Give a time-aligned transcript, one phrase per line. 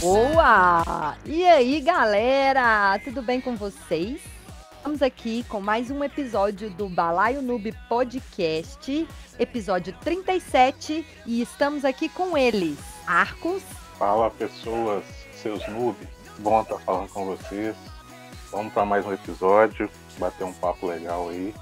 [0.00, 1.16] Boa!
[1.24, 2.98] E aí, galera?
[3.04, 4.20] Tudo bem com vocês?
[4.76, 9.08] Estamos aqui com mais um episódio do Balaio Noob Podcast,
[9.38, 13.62] episódio 37, e estamos aqui com eles, Arcos.
[13.96, 16.08] Fala, pessoas, seus noobs.
[16.40, 17.93] Bom estar falando com vocês.
[18.54, 21.52] Vamos para mais um episódio, bater um papo legal aí.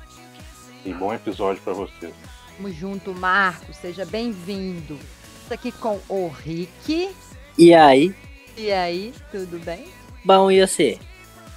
[0.84, 2.12] E bom episódio para vocês.
[2.54, 4.98] Tamo junto, Marcos, seja bem-vindo.
[5.40, 7.16] Estamos aqui com o Rick.
[7.56, 8.14] E aí?
[8.58, 9.86] E aí, tudo bem?
[10.22, 10.98] Bom, e você?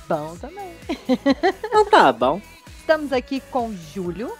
[0.07, 0.73] Bom também.
[1.65, 2.41] Então tá bom.
[2.79, 4.31] Estamos aqui com Júlio.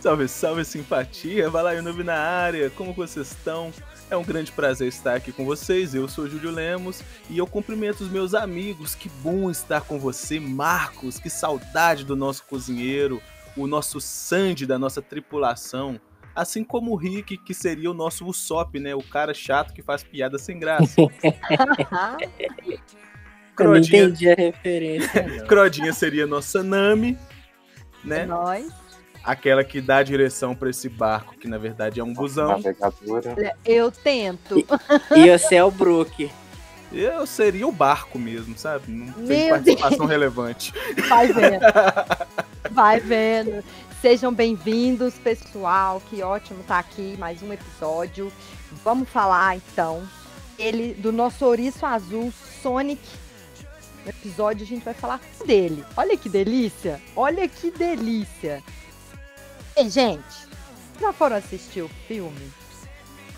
[0.00, 1.50] Salve, salve, simpatia.
[1.50, 2.70] Vai lá, Noob na área.
[2.70, 3.72] Como vocês estão?
[4.08, 5.94] É um grande prazer estar aqui com vocês.
[5.94, 8.94] Eu sou Júlio Lemos e eu cumprimento os meus amigos.
[8.94, 11.18] Que bom estar com você, Marcos.
[11.18, 13.20] Que saudade do nosso cozinheiro,
[13.56, 16.00] o nosso Sandy da nossa tripulação.
[16.34, 18.94] Assim como o Rick, que seria o nosso Usopp, né?
[18.94, 20.94] O cara chato que faz piada sem graça.
[23.58, 25.22] Eu não Crodinha, entendi a referência.
[25.26, 25.46] não.
[25.46, 27.16] Crodinha seria nossa Nami,
[28.04, 28.26] É né?
[28.26, 28.70] nós.
[29.26, 32.50] Aquela que dá a direção para esse barco, que na verdade é um busão.
[32.50, 33.56] Navegadora.
[33.64, 34.64] Eu tento.
[35.16, 36.30] E você é o Brook.
[36.92, 38.92] Eu seria o barco mesmo, sabe?
[38.92, 40.72] Não tem participação relevante.
[41.08, 41.60] Vai vendo.
[42.70, 43.64] Vai vendo.
[44.00, 46.00] Sejam bem-vindos, pessoal.
[46.08, 48.32] Que ótimo estar aqui, mais um episódio.
[48.84, 50.06] Vamos falar então
[50.58, 53.02] ele do nosso ouriço azul, Sonic.
[54.04, 55.84] No episódio a gente vai falar dele.
[55.96, 57.00] Olha que delícia!
[57.16, 58.62] Olha que delícia!
[59.76, 60.48] E gente,
[61.00, 62.52] já foram assistir o filme?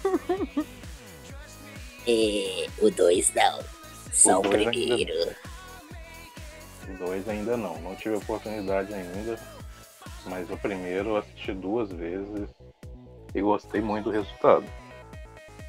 [2.11, 3.59] É, o 2 não.
[4.11, 5.37] Só O o dois ainda primeiro.
[6.89, 9.39] O dois ainda não, não tive oportunidade ainda.
[10.25, 12.49] Mas o primeiro eu assisti duas vezes
[13.35, 14.65] e gostei muito do resultado.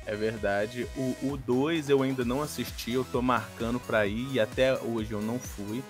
[0.06, 0.88] É verdade.
[1.22, 5.22] O 2 eu ainda não assisti, eu tô marcando pra ir e até hoje eu
[5.22, 5.84] não fui.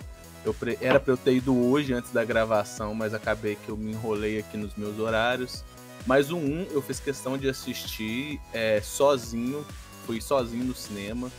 [0.46, 3.78] Eu pre- Era pra eu ter ido hoje antes da gravação, mas acabei que eu
[3.78, 5.64] me enrolei aqui nos meus horários.
[6.06, 9.66] Mas o 1 um, eu fiz questão de assistir é, sozinho,
[10.06, 11.30] fui sozinho no cinema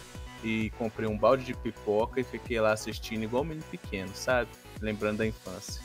[0.45, 4.51] e comprei um balde de pipoca e fiquei lá assistindo igual um menino pequeno, sabe?
[4.81, 5.81] Lembrando da infância.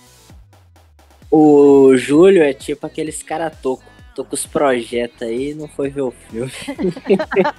[1.31, 3.83] O Júlio é tipo aqueles cara toco.
[4.13, 6.49] Tô com os projetos aí e não foi ver o filme.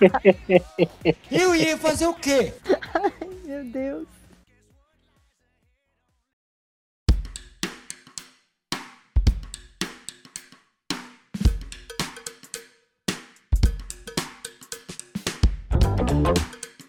[1.30, 2.54] Eu ia fazer o quê?
[3.44, 4.15] Meu Deus.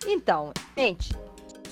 [0.10, 1.14] Então, gente,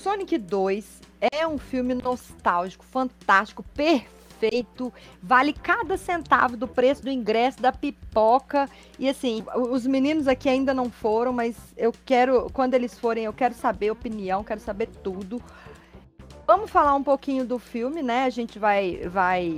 [0.02, 1.00] Sonic 2
[1.32, 4.92] é um filme nostálgico, fantástico, perfeito.
[5.22, 8.68] Vale cada centavo do preço do ingresso da pipoca.
[8.98, 13.32] E assim, os meninos aqui ainda não foram, mas eu quero, quando eles forem, eu
[13.32, 15.42] quero saber opinião, quero saber tudo.
[16.46, 18.24] Vamos falar um pouquinho do filme, né?
[18.24, 19.56] A gente vai vai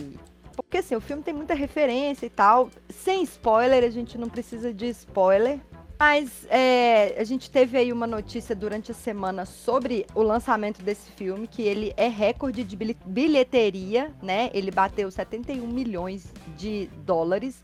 [0.55, 2.71] porque assim, o filme tem muita referência e tal.
[2.89, 5.61] Sem spoiler, a gente não precisa de spoiler.
[5.99, 11.11] Mas é, a gente teve aí uma notícia durante a semana sobre o lançamento desse
[11.11, 14.49] filme, que ele é recorde de bilhe- bilheteria, né?
[14.55, 17.61] Ele bateu 71 milhões de dólares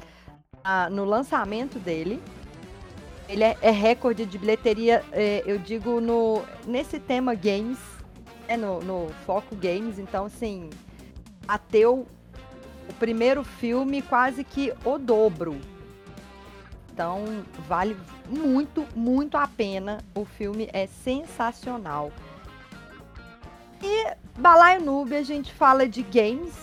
[0.65, 2.21] ah, no lançamento dele.
[3.29, 7.79] Ele é, é recorde de bilheteria, é, eu digo, no, nesse tema games,
[8.49, 10.01] né, no, no foco games.
[10.01, 10.71] Então, assim,
[11.47, 12.05] bateu
[12.91, 15.57] o primeiro filme quase que o dobro.
[16.95, 17.97] Então, vale
[18.29, 19.99] muito, muito a pena.
[20.15, 22.13] O filme é sensacional.
[23.83, 26.55] E Balaio Noob, a gente fala de games,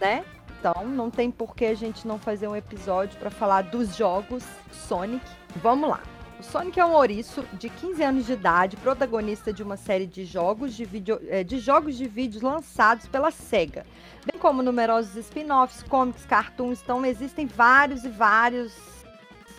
[0.00, 0.24] né?
[0.60, 4.44] Então, não tem por que a gente não fazer um episódio para falar dos jogos
[4.70, 5.24] Sonic.
[5.56, 6.00] Vamos lá.
[6.38, 10.24] O Sonic é um ouriço de 15 anos de idade, protagonista de uma série de
[10.24, 13.84] jogos de, vídeo, eh, de jogos de vídeos lançados pela SEGA.
[14.24, 18.99] Bem como numerosos spin-offs, comics, cartoons, então existem vários e vários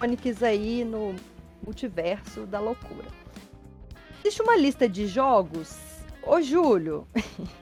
[0.02, 1.16] Sonics aí no
[1.64, 3.06] multiverso da loucura.
[4.20, 5.78] Existe uma lista de jogos.
[6.24, 7.08] Ô, Júlio,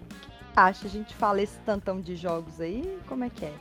[0.56, 0.88] acha?
[0.88, 2.98] A gente fala esse tantão de jogos aí?
[3.08, 3.54] Como é que é?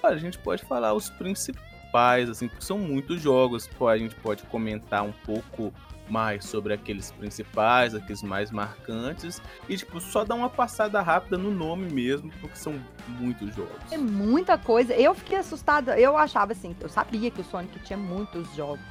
[0.00, 3.68] Olha, a gente pode falar os principais, assim, porque são muitos jogos.
[3.80, 5.74] A gente pode comentar um pouco
[6.12, 9.40] mais sobre aqueles principais, aqueles mais marcantes.
[9.66, 12.78] E, tipo, só dar uma passada rápida no nome mesmo, porque são
[13.08, 13.90] muitos jogos.
[13.90, 14.92] É muita coisa.
[14.92, 15.98] Eu fiquei assustada.
[15.98, 18.84] Eu achava assim, eu sabia que o Sonic tinha muitos jogos.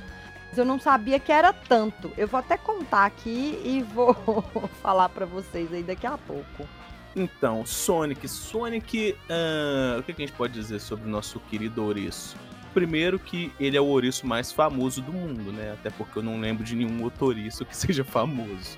[0.57, 2.12] eu não sabia que era tanto.
[2.18, 4.15] Eu vou até contar aqui e vou
[4.81, 6.68] falar para vocês aí daqui a pouco.
[7.15, 8.27] Então, Sonic.
[8.27, 12.35] Sonic, uh, o que a gente pode dizer sobre o nosso querido ouriço?
[12.73, 15.73] Primeiro que ele é o ouriço mais famoso do mundo, né?
[15.73, 18.77] Até porque eu não lembro de nenhum outro ouriço que seja famoso.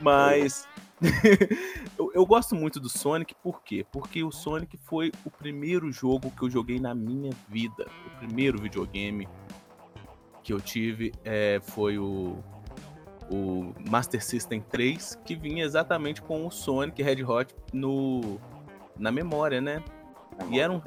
[0.00, 0.66] Mas
[1.98, 3.86] eu, eu, gosto muito do Sonic, por quê?
[3.90, 7.86] Porque o Sonic foi o primeiro jogo que eu joguei na minha vida.
[8.06, 9.28] O primeiro videogame
[10.42, 12.38] que eu tive é, foi o,
[13.30, 18.40] o Master System 3, que vinha exatamente com o Sonic Red Hot no,
[18.98, 19.82] na memória, né?
[20.50, 20.80] E era, um,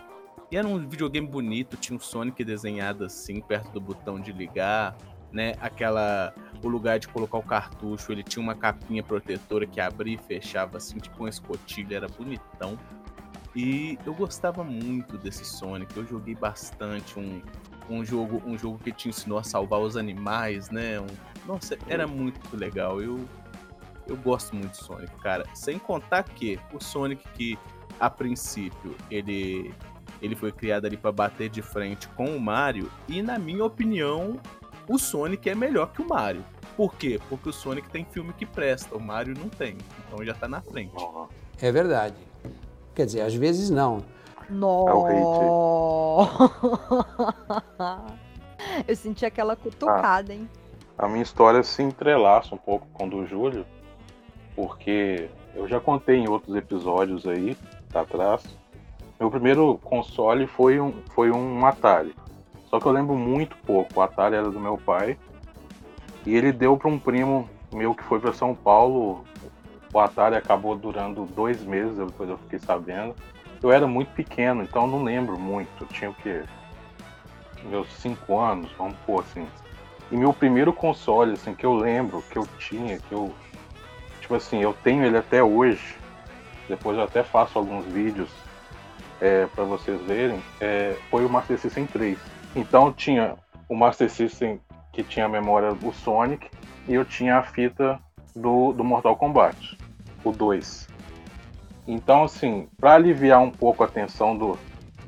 [0.52, 4.96] e era um videogame bonito, tinha um Sonic desenhado assim, perto do botão de ligar,
[5.32, 5.54] né?
[5.60, 6.34] Aquela.
[6.64, 10.78] O lugar de colocar o cartucho, ele tinha uma capinha protetora que abria e fechava
[10.78, 12.78] assim, tipo uma escotilha, era bonitão.
[13.56, 17.42] E eu gostava muito desse Sonic, eu joguei bastante um,
[17.90, 21.00] um jogo, um jogo que te ensinou a salvar os animais, né?
[21.00, 21.08] Um,
[21.46, 23.02] nossa, era muito legal.
[23.02, 23.20] Eu
[24.08, 25.46] eu gosto muito do Sonic, cara.
[25.54, 27.58] Sem contar que o Sonic que
[28.00, 29.74] a princípio ele
[30.22, 34.40] ele foi criado ali para bater de frente com o Mario e na minha opinião
[34.88, 36.44] o Sonic é melhor que o Mario.
[36.78, 37.20] Por quê?
[37.30, 39.78] Porque o Sonic tem filme que presta, o Mario não tem.
[40.08, 40.94] Então já tá na frente.
[41.62, 42.16] É verdade.
[42.94, 44.04] Quer dizer, às vezes não.
[44.50, 44.96] Nossa!
[48.88, 50.50] Eu senti aquela cutucada, ah, hein?
[50.98, 53.66] A minha história se entrelaça um pouco com do Júlio,
[54.56, 57.56] porque eu já contei em outros episódios aí,
[57.90, 58.44] tá atrás.
[59.20, 62.14] Meu primeiro console foi um, foi um Atari.
[62.70, 64.00] Só que eu lembro muito pouco.
[64.00, 65.18] O Atari era do meu pai.
[66.26, 69.24] E ele deu para um primo meu que foi para São Paulo.
[69.94, 73.16] O Atari acabou durando dois meses, depois eu fiquei sabendo
[73.66, 75.70] eu era muito pequeno, então não lembro muito.
[75.82, 76.44] Eu tinha o quê?
[77.64, 79.48] Meus cinco anos, vamos pôr assim.
[80.12, 83.34] E meu primeiro console, assim, que eu lembro, que eu tinha, que eu.
[84.22, 85.98] Tipo assim, eu tenho ele até hoje.
[86.70, 88.30] Depois eu até faço alguns vídeos
[89.25, 90.39] é, para vocês verem.
[90.62, 92.18] É, foi o Master System 3.
[92.56, 93.36] Então tinha
[93.68, 94.62] o Master System
[94.94, 96.48] que tinha a memória do Sonic
[96.88, 98.00] e eu tinha a fita
[98.36, 99.77] do, do Mortal Kombat,
[100.24, 100.88] o 2.
[101.88, 104.57] Então, assim, para aliviar um pouco a tensão do,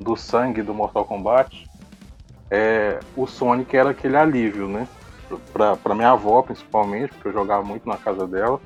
[0.00, 1.68] do sangue do Mortal Kombat,
[2.50, 4.88] é, o Sonic era aquele alívio, né?
[5.52, 8.60] Pra, minha avó, principalmente, porque eu jogava muito na casa dela.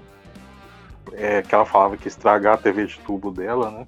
[1.13, 3.87] É, que ela falava que estragar a TV de tubo dela, né?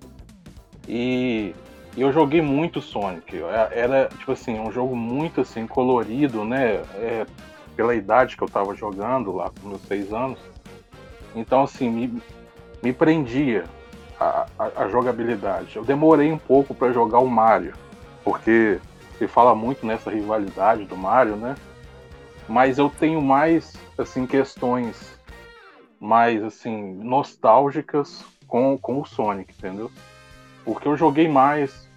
[0.89, 1.55] E,
[1.97, 3.37] eu joguei muito Sonic.
[3.37, 6.83] É, era, tipo assim, um jogo muito, assim, colorido, né?
[6.97, 7.27] É,
[7.77, 10.39] pela idade que eu tava jogando lá, com meus seis anos.
[11.35, 12.23] Então, assim, me,
[12.83, 13.65] me prendia
[14.19, 15.77] a, a, jogabilidade.
[15.77, 17.75] Eu demorei um pouco para jogar o Mario,
[18.23, 18.79] porque
[19.19, 21.55] se fala muito nessa rivalidade do Mario, né?
[22.49, 25.19] Mas eu tenho mais assim questões
[25.99, 29.91] mais assim nostálgicas com, com o Sonic, entendeu?
[30.65, 31.89] Porque eu joguei mais,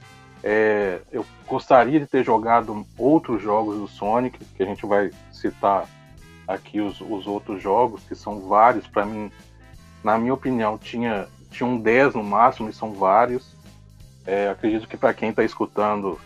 [0.44, 5.88] é, eu gostaria de ter jogado outros jogos do Sonic, que a gente vai citar
[6.48, 9.32] aqui os, os outros jogos, que são vários para mim,
[10.04, 13.56] na minha opinião, tinha tinham 10 no máximo, e são vários.
[14.26, 16.20] É, acredito que para quem está escutando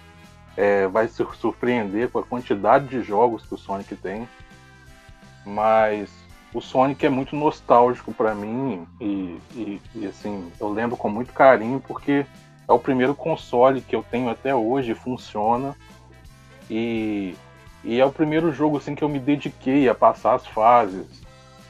[0.58, 4.28] é, vai se surpreender com a quantidade de jogos que o Sonic tem.
[5.46, 6.10] Mas
[6.54, 11.34] o Sonic é muito nostálgico para mim e, e, e, assim eu lembro com muito
[11.34, 12.26] carinho porque
[12.68, 15.76] é o primeiro console que eu tenho até hoje funciona
[16.70, 17.36] e,
[17.84, 21.22] e é o primeiro jogo assim que eu me dediquei a passar as fases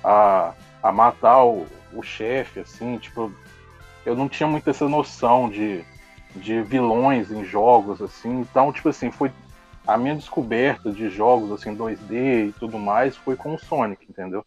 [0.03, 3.31] a, a matar o, o chefe assim tipo
[4.05, 5.83] eu não tinha muito essa noção de,
[6.35, 8.41] de vilões em jogos, assim.
[8.41, 9.31] Então, tipo assim, foi
[9.85, 14.45] a minha descoberta de jogos assim 2D e tudo mais foi com o Sonic, entendeu?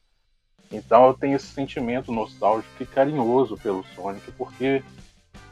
[0.75, 4.83] Então eu tenho esse sentimento nostálgico e carinhoso pelo Sonic, porque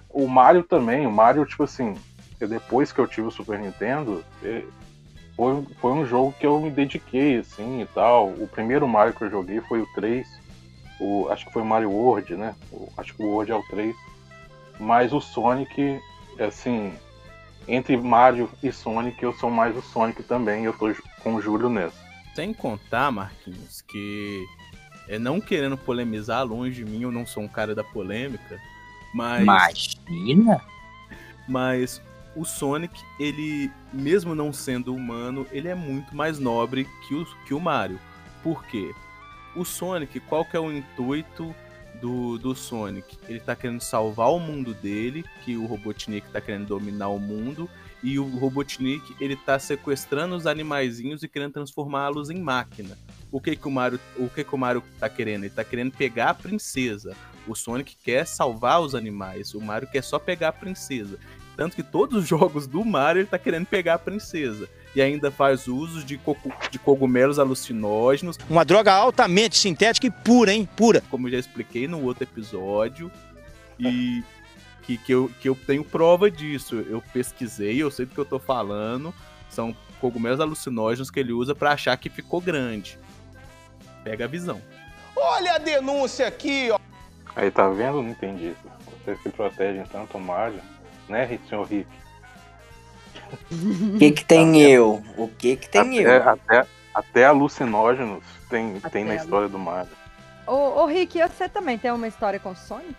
[0.09, 1.95] o Mario também, o Mario, tipo assim,
[2.39, 4.25] depois que eu tive o Super Nintendo,
[5.37, 8.29] foi, foi um jogo que eu me dediquei, assim, e tal.
[8.29, 10.27] O primeiro Mario que eu joguei foi o 3,
[11.01, 12.55] o, acho que foi o Mario World, né?
[12.71, 13.95] O, acho que o World é o 3.
[14.79, 16.01] Mas o Sonic,
[16.39, 16.93] assim,
[17.67, 20.65] entre Mario e Sonic, eu sou mais o Sonic também.
[20.65, 21.97] Eu tô com o Júlio nessa.
[22.35, 24.45] Sem contar, Marquinhos, que
[25.09, 28.61] é não querendo polemizar longe de mim, eu não sou um cara da polêmica,
[29.15, 29.43] mas.
[29.43, 30.61] Imagina!
[31.49, 32.01] Mas
[32.37, 37.53] o Sonic, ele, mesmo não sendo humano, ele é muito mais nobre que o, que
[37.53, 37.99] o Mario.
[38.43, 38.93] Por quê?
[39.55, 41.55] o Sonic, qual que é o intuito
[42.01, 43.19] do, do Sonic?
[43.29, 47.69] Ele tá querendo salvar o mundo dele, que o Robotnik tá querendo dominar o mundo,
[48.03, 52.99] e o Robotnik ele tá sequestrando os animaizinhos e querendo transformá-los em máquina.
[53.33, 55.45] O que que o Mario, o que que o Mario tá querendo?
[55.45, 57.17] Ele tá querendo pegar a princesa.
[57.49, 59.55] O Sonic quer salvar os animais.
[59.55, 61.19] O Mario quer só pegar a princesa.
[61.57, 64.69] Tanto que todos os jogos do Mario ele tá querendo pegar a princesa.
[64.95, 70.53] E ainda faz uso de, coco- de cogumelos alucinógenos, Uma droga altamente sintética e pura,
[70.53, 70.69] hein?
[70.77, 71.03] Pura.
[71.11, 73.11] como eu já expliquei no outro episódio.
[73.81, 74.23] E
[74.83, 76.77] que, que, eu, que eu tenho prova disso.
[76.89, 79.15] Eu pesquisei, eu sei do que eu tô falando.
[79.49, 82.99] São cogumelos alucinógenos que ele usa pra achar que ficou grande.
[84.05, 84.61] Pega a visão.
[85.17, 86.79] Olha a denúncia aqui, ó.
[87.35, 88.03] Aí tá vendo?
[88.03, 88.55] Não entendi.
[89.05, 90.61] Vocês que protegem tanto o Mario,
[91.09, 91.89] né, senhor Rick?
[93.51, 95.03] O que que tem eu?
[95.17, 96.29] O que que tem até, eu?
[96.29, 99.91] até, até alucinógenos tem, tem na Até história do Mario.
[100.47, 102.95] Ô, ô Rick, você também tem uma história com Sonic?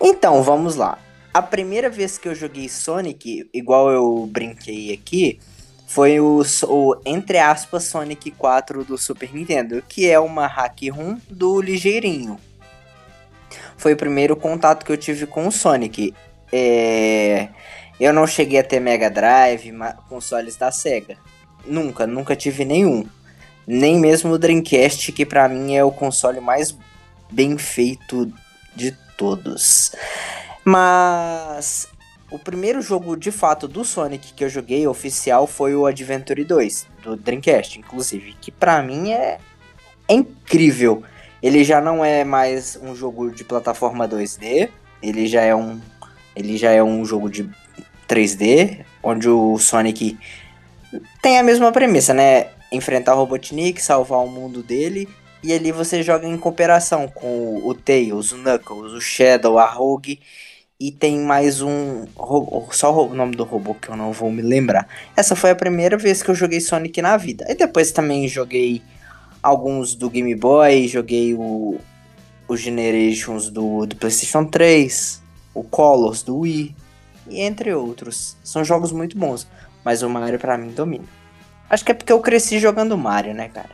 [0.00, 0.98] Então, vamos lá.
[1.32, 5.38] A primeira vez que eu joguei Sonic, igual eu brinquei aqui,
[5.92, 11.18] foi o, o entre aspas Sonic 4 do Super Nintendo, que é uma hack room
[11.28, 12.38] do ligeirinho.
[13.76, 16.14] Foi o primeiro contato que eu tive com o Sonic.
[16.50, 17.48] É,
[18.00, 19.70] Eu não cheguei a ter Mega Drive,
[20.08, 21.18] consoles da Sega.
[21.66, 23.06] Nunca, nunca tive nenhum.
[23.66, 26.74] Nem mesmo o Dreamcast, que pra mim é o console mais
[27.30, 28.32] bem feito
[28.74, 29.92] de todos.
[30.64, 31.86] Mas
[32.32, 36.86] o primeiro jogo de fato do Sonic que eu joguei oficial foi o Adventure 2,
[37.02, 39.38] do Dreamcast, inclusive, que pra mim é,
[40.08, 41.02] é incrível.
[41.42, 44.70] Ele já não é mais um jogo de plataforma 2D,
[45.02, 45.78] ele já é um
[46.34, 47.50] ele já é um jogo de
[48.08, 50.18] 3D, onde o Sonic
[51.20, 52.46] tem a mesma premissa, né?
[52.72, 55.06] Enfrentar o Robotnik, salvar o mundo dele
[55.42, 60.20] e ali você joga em cooperação com o Tails, o Knuckles, o Shadow, a Rogue.
[60.82, 62.06] E tem mais um.
[62.72, 64.88] Só o nome do robô que eu não vou me lembrar.
[65.16, 67.46] Essa foi a primeira vez que eu joguei Sonic na vida.
[67.48, 68.82] E depois também joguei
[69.40, 71.78] alguns do Game Boy, joguei o,
[72.48, 75.22] o Generations do, do PlayStation 3,
[75.54, 76.74] o Colors do Wii,
[77.30, 78.36] e entre outros.
[78.42, 79.46] São jogos muito bons,
[79.84, 81.04] mas o Mario pra mim domina.
[81.70, 83.70] Acho que é porque eu cresci jogando Mario, né, cara?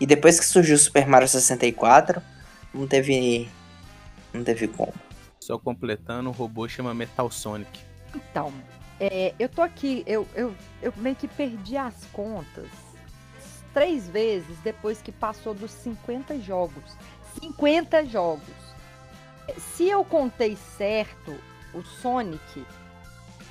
[0.00, 2.22] E depois que surgiu o Super Mario 64,
[2.72, 3.46] não teve.
[4.32, 4.94] Não teve como.
[5.48, 7.80] Só completando, o robô chama Metal Sonic.
[8.14, 8.52] Então,
[9.00, 12.68] é, eu tô aqui, eu, eu, eu meio que perdi as contas
[13.72, 16.94] três vezes depois que passou dos 50 jogos.
[17.40, 18.42] 50 jogos.
[19.56, 21.34] Se eu contei certo,
[21.72, 22.62] o Sonic,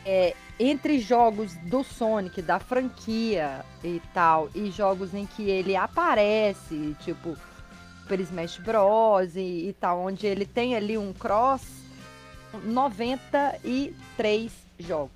[0.06, 6.96] é, entre jogos do Sonic, da franquia e tal, e jogos em que ele aparece,
[7.00, 7.36] tipo
[8.04, 9.36] Super Smash Bros.
[9.36, 11.87] e, e tal, onde ele tem ali um cross,
[12.64, 15.12] 93 jogos.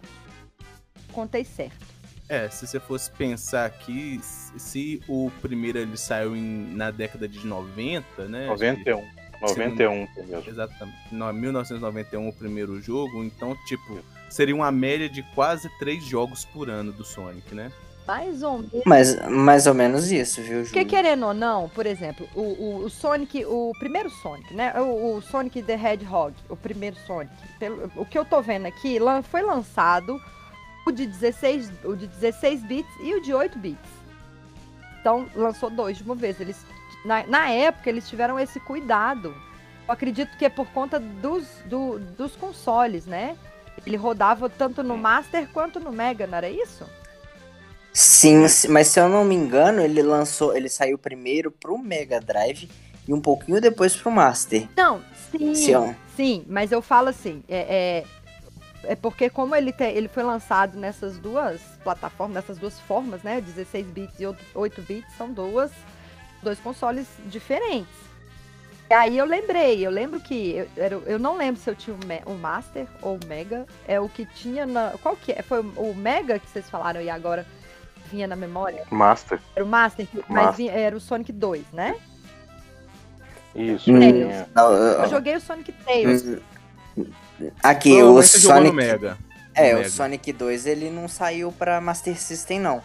[1.11, 1.91] Contei certo.
[2.29, 7.45] É, se você fosse pensar aqui, se- o primeiro ele saiu em- na década de
[7.45, 8.45] 90, né?
[8.47, 9.03] 91.
[9.41, 10.49] 91 mesmo.
[10.49, 10.97] Exatamente.
[11.11, 16.69] No, 1991 o primeiro jogo, então, tipo, seria uma média de quase três jogos por
[16.69, 17.69] ano do Sonic, né?
[18.07, 18.81] Mais ou menos.
[18.85, 20.89] Mas mais ou menos isso, viu, Porque Júlio?
[20.89, 24.73] querendo ou não, por exemplo, o, o, o Sonic, o primeiro Sonic, né?
[24.79, 27.31] O, o Sonic the Hedgehog, o primeiro Sonic.
[27.59, 30.19] Pelo, o que eu tô vendo aqui, lan- foi lançado
[30.85, 33.79] o de 16, o de 16 bits e o de 8 bits.
[34.99, 36.39] Então, lançou dois de uma vez.
[36.39, 36.65] Eles,
[37.05, 39.29] na, na época, eles tiveram esse cuidado.
[39.87, 43.35] Eu acredito que é por conta dos, do- dos consoles, né?
[43.85, 46.85] Ele rodava tanto no Master quanto no Mega, não era isso?
[47.93, 52.69] Sim, mas se eu não me engano, ele lançou, ele saiu primeiro pro Mega Drive
[53.07, 54.67] e um pouquinho depois pro Master.
[54.77, 55.53] Não, sim.
[56.15, 58.03] Sim, mas eu falo assim, é,
[58.85, 63.23] é, é porque como ele, te- ele foi lançado nessas duas plataformas, nessas duas formas,
[63.23, 63.41] né?
[63.41, 65.71] 16 bits e 8 bits, são duas,
[66.41, 67.93] dois consoles diferentes.
[68.89, 71.95] E aí eu lembrei, eu lembro que, eu, era- eu não lembro se eu tinha
[72.25, 75.41] o, Master ou o Mega, é o que tinha na, qual que é?
[75.41, 77.45] Foi o Mega que vocês falaram aí agora,
[78.11, 78.83] vinha na memória?
[78.91, 79.39] Master.
[79.55, 80.53] Era o Master, mas Master.
[80.55, 81.95] vinha- era o Sonic 2, né?
[83.55, 83.91] Isso.
[83.91, 86.23] Hum, Eu joguei o Sonic Tails.
[86.97, 87.09] hum,
[87.63, 88.75] Aqui, o Sonic.
[88.75, 89.17] Mega.
[89.53, 89.89] É, No o Mega.
[89.89, 92.81] Sonic 2 ele não saiu pra Master System, não.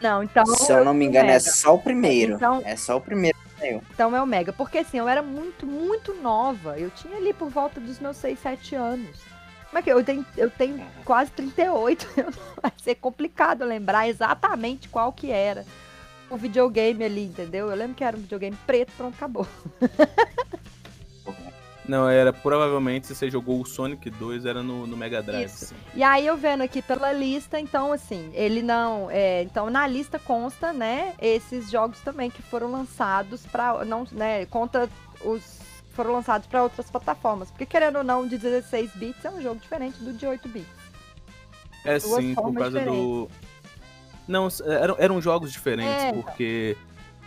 [0.00, 0.46] Não, então...
[0.46, 2.34] Se eu não me fui engano, é só o primeiro.
[2.34, 3.82] Então- É só o primeiro que saiu.
[3.92, 4.52] Então é o Mega.
[4.52, 6.78] Porque assim, eu era muito, muito nova.
[6.78, 9.18] Eu tinha ali por volta dos meus 6, 7 anos.
[9.68, 12.06] Como é que eu tenho, eu tenho quase 38.
[12.62, 15.64] Vai ser complicado lembrar exatamente qual que era
[16.30, 17.68] o videogame ali, entendeu?
[17.70, 19.46] Eu lembro que era um videogame preto, pronto, acabou.
[21.88, 25.72] Não, era provavelmente se você jogou o Sonic 2, era no, no Mega Drive.
[25.94, 29.10] E aí eu vendo aqui pela lista, então assim, ele não.
[29.10, 34.44] É, então na lista consta, né, esses jogos também que foram lançados para não, né,
[34.44, 34.86] conta
[35.24, 35.67] os
[35.98, 39.60] foram lançados para outras plataformas, porque querendo ou não, de 16 bits é um jogo
[39.60, 40.68] diferente do de 8 bits.
[41.84, 43.28] É Duas sim, por causa do.
[44.28, 46.22] Não, eram, eram jogos diferentes, É, então.
[46.22, 46.76] porque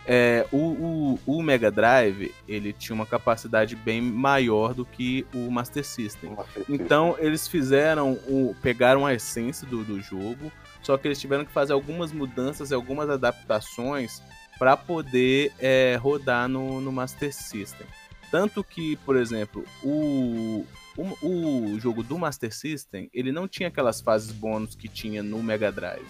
[0.06, 5.50] é, o, o, o Mega Drive ele tinha uma capacidade bem maior do que o
[5.50, 6.34] Master System.
[6.66, 8.56] Então eles fizeram o.
[8.62, 10.50] pegaram a essência do, do jogo,
[10.82, 14.22] só que eles tiveram que fazer algumas mudanças e algumas adaptações
[14.58, 17.86] para poder é, rodar no, no Master System.
[18.32, 20.64] Tanto que, por exemplo, o,
[20.96, 21.26] o,
[21.74, 25.70] o jogo do Master System, ele não tinha aquelas fases bônus que tinha no Mega
[25.70, 26.08] Drive.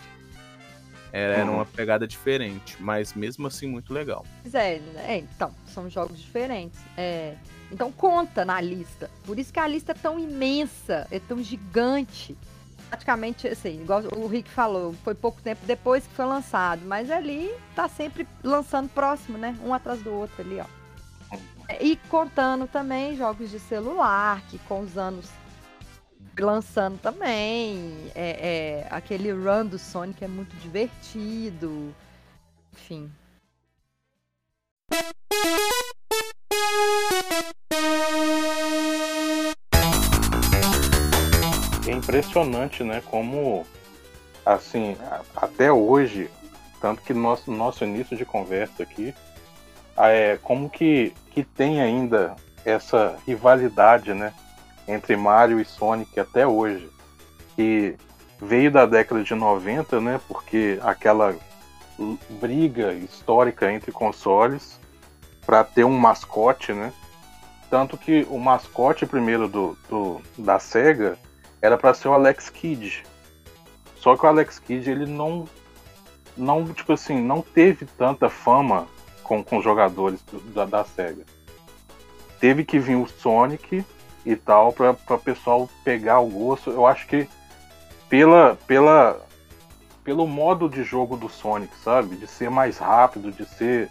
[1.12, 1.56] Era, era Uhum.
[1.56, 4.24] uma pegada diferente, mas mesmo assim muito legal.
[4.40, 6.78] Pois é, é, então, são jogos diferentes.
[6.96, 7.34] É,
[7.72, 9.10] então conta na lista.
[9.26, 12.36] Por isso que a lista é tão imensa, é tão gigante.
[12.88, 17.50] Praticamente, assim, igual o Rick falou, foi pouco tempo depois que foi lançado, mas ali
[17.74, 19.58] tá sempre lançando próximo, né?
[19.64, 20.81] Um atrás do outro ali, ó.
[21.80, 25.28] E contando também jogos de celular, que com os anos
[26.40, 28.10] lançando também.
[28.14, 31.94] É, é, aquele run do Sonic é muito divertido.
[32.72, 33.10] Enfim.
[41.86, 43.02] É impressionante, né?
[43.10, 43.66] Como,
[44.46, 44.96] assim,
[45.36, 46.30] até hoje,
[46.80, 49.14] tanto que no nosso, nosso início de conversa aqui,
[49.96, 52.34] é, como que, que tem ainda
[52.64, 54.32] essa rivalidade, né?
[54.86, 56.88] Entre Mario e Sonic até hoje.
[57.56, 57.96] Que
[58.40, 60.20] veio da década de 90, né?
[60.28, 61.34] Porque aquela
[62.40, 64.80] briga histórica entre consoles
[65.46, 66.92] para ter um mascote, né?
[67.70, 71.16] Tanto que o mascote primeiro do, do- da SEGA
[71.60, 73.02] era para ser o Alex Kidd.
[73.96, 75.48] Só que o Alex Kidd ele não
[76.36, 78.86] não tipo assim, não teve tanta fama
[79.22, 81.24] com, com jogadores do- da, da SEGA.
[82.40, 83.84] Teve que vir o Sonic
[84.26, 86.70] e tal para o pessoal pegar o gosto.
[86.70, 87.28] Eu acho que
[88.08, 89.20] pela pela
[90.04, 92.16] pelo modo de jogo do Sonic, sabe?
[92.16, 93.88] De ser mais rápido, de ser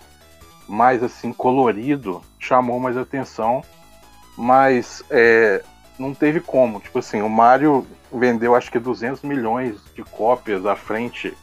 [0.67, 3.63] mais assim colorido, chamou mais atenção.
[4.38, 5.63] Mas é,
[5.98, 6.80] não teve como.
[6.80, 11.34] Tipo assim, o Mario vendeu acho que 200 milhões de cópias à frente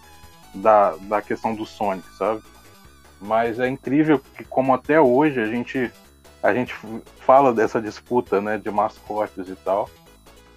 [0.55, 2.43] da, da questão do Sonic, sabe?
[3.21, 5.91] Mas é incrível que como até hoje a gente
[6.43, 6.73] a gente
[7.21, 9.91] fala dessa disputa, né, de mascotes e tal,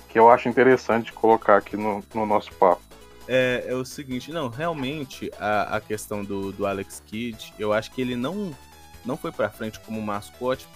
[0.07, 2.81] que eu acho interessante colocar aqui no, no nosso papo.
[3.27, 7.91] É, é o seguinte, não, realmente a, a questão do, do Alex Kidd, eu acho
[7.91, 8.55] que ele não,
[9.03, 10.67] não foi pra frente como mascote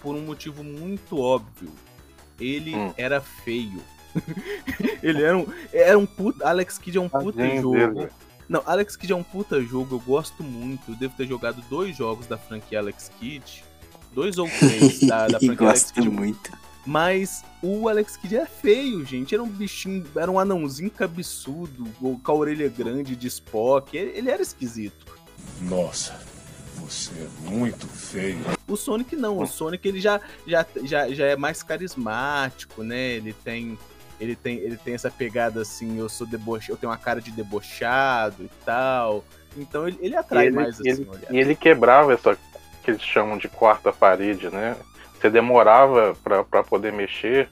[0.00, 1.70] por um motivo muito óbvio.
[2.40, 2.92] Ele Hum.
[2.96, 3.82] era feio.
[5.02, 6.48] ele era um, era um puta.
[6.48, 7.94] Alex Kidd é um puta Tadinho jogo.
[7.94, 8.08] dele.
[8.48, 10.92] Não, Alex Kidd é um puta jogo, eu gosto muito.
[10.92, 13.64] Eu devo ter jogado dois jogos da franquia Alex Kidd.
[14.12, 16.08] Dois ou três da, da franquia Alex Gosto Kidd.
[16.08, 16.52] muito.
[16.86, 19.34] Mas o Alex Kidd era feio, gente.
[19.34, 23.96] Era um bichinho, era um anãozinho cabeçudo, com a orelha grande de Spock.
[23.96, 25.06] Ele, ele era esquisito.
[25.62, 26.20] Nossa,
[26.76, 28.38] você é muito feio.
[28.68, 29.38] O Sonic não.
[29.38, 33.12] O Sonic ele já, já, já, já é mais carismático, né?
[33.12, 33.78] Ele tem.
[34.24, 37.30] Ele tem, ele tem essa pegada assim, eu sou deboche, eu tenho uma cara de
[37.30, 39.24] debochado e tal.
[39.56, 41.32] Então ele, ele atrai ele, mais assim, ele, olhar.
[41.32, 42.36] e ele quebrava essa
[42.82, 44.76] que eles chamam de quarta parede, né?
[45.20, 47.48] Você demorava pra pra poder mexer,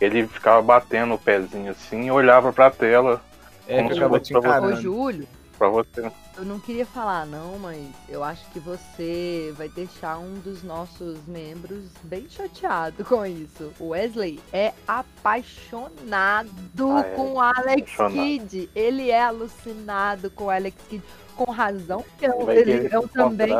[0.00, 3.20] ele ficava batendo o pezinho assim e olhava pra tela
[3.66, 4.74] É, como se fosse pra você.
[4.74, 4.76] Ô.
[4.76, 5.28] Júlio,
[5.58, 6.10] pra você.
[6.40, 11.18] Eu não queria falar não, mas eu acho que você vai deixar um dos nossos
[11.26, 13.72] membros bem chateado com isso.
[13.78, 16.50] O Wesley é apaixonado
[16.96, 17.14] Ah, é?
[17.14, 18.12] com o Alex Apaixonado.
[18.14, 18.70] Kidd.
[18.74, 21.04] Ele é alucinado com o Alex Kidd.
[21.36, 23.50] Com razão, porque Ele eu, vai ele, querer eu um também.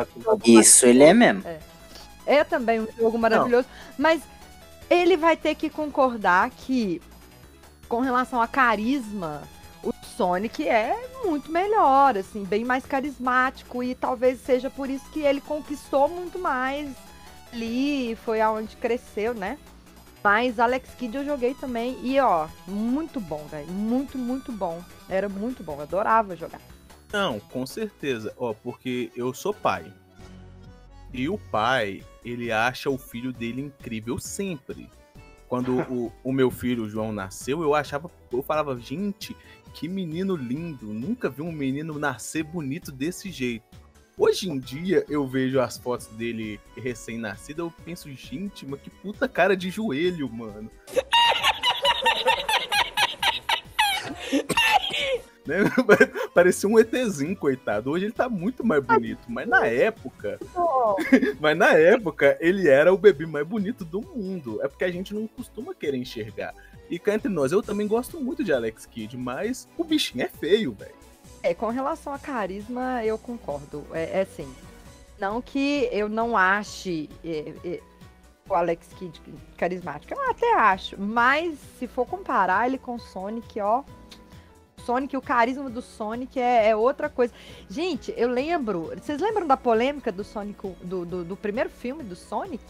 [0.45, 1.43] Isso ele é mesmo.
[2.27, 3.67] é também um jogo maravilhoso,
[3.99, 4.23] mas
[4.91, 7.01] ele vai ter que concordar que,
[7.89, 9.43] com relação a carisma,
[9.83, 15.21] o Sonic é muito melhor, assim, bem mais carismático e talvez seja por isso que
[15.21, 16.91] ele conquistou muito mais
[17.53, 19.59] ali, foi aonde cresceu, né?
[20.23, 24.83] Mas Alex Kidd eu joguei também e ó, muito bom, velho, muito, muito bom.
[25.09, 26.61] Era muito bom, eu adorava jogar.
[27.13, 28.33] Não, com certeza.
[28.37, 29.93] Ó, porque eu sou pai.
[31.13, 34.89] E o pai, ele acha o filho dele incrível sempre.
[35.49, 39.37] Quando o, o meu filho, o João, nasceu, eu achava, eu falava, gente,
[39.75, 40.87] que menino lindo.
[40.87, 43.65] Nunca vi um menino nascer bonito desse jeito.
[44.17, 49.27] Hoje em dia, eu vejo as fotos dele recém-nascido, eu penso, gente, mas que puta
[49.27, 50.71] cara de joelho, mano.
[55.51, 55.65] né?
[56.33, 57.91] Parecia um ETzinho, coitado.
[57.91, 60.39] Hoje ele tá muito mais bonito, mas na época.
[61.41, 64.61] mas na época, ele era o bebê mais bonito do mundo.
[64.63, 66.55] É porque a gente não costuma querer enxergar.
[66.91, 70.29] E cá entre nós, eu também gosto muito de Alex Kidd, mas o bichinho é
[70.29, 70.95] feio, velho.
[71.41, 73.87] É, com relação a carisma, eu concordo.
[73.93, 74.53] É, é assim.
[75.21, 77.81] Não que eu não ache é, é,
[78.49, 79.23] o Alex Kidd
[79.57, 80.13] carismático.
[80.13, 81.01] Eu até acho.
[81.01, 83.85] Mas se for comparar ele com o Sonic, ó.
[84.85, 87.33] Sonic, o carisma do Sonic é, é, outra coisa.
[87.69, 88.91] Gente, eu lembro.
[88.97, 92.65] Vocês lembram da polêmica do Sonic, do, do, do primeiro filme do Sonic?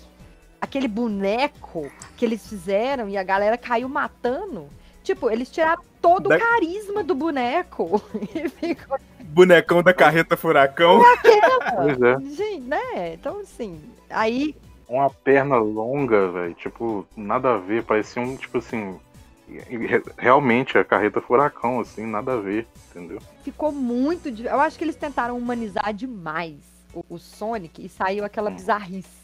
[0.60, 4.68] Aquele boneco que eles fizeram e a galera caiu matando.
[5.02, 6.36] Tipo, eles tiraram todo da...
[6.36, 7.98] o carisma do boneco.
[8.60, 8.98] Ficou...
[9.20, 11.00] Bonecão da carreta furacão.
[11.00, 11.90] Aquela.
[11.90, 12.20] é.
[12.30, 13.14] Gente, né?
[13.14, 14.56] Então, assim, aí.
[14.88, 16.54] Uma perna longa, velho.
[16.54, 17.84] Tipo, nada a ver.
[17.84, 18.98] Parecia um, tipo assim.
[20.16, 23.18] Realmente a carreta furacão, assim, nada a ver, entendeu?
[23.42, 24.28] Ficou muito.
[24.28, 26.54] Eu acho que eles tentaram humanizar demais
[26.94, 28.54] o, o Sonic e saiu aquela hum.
[28.54, 29.19] bizarrice.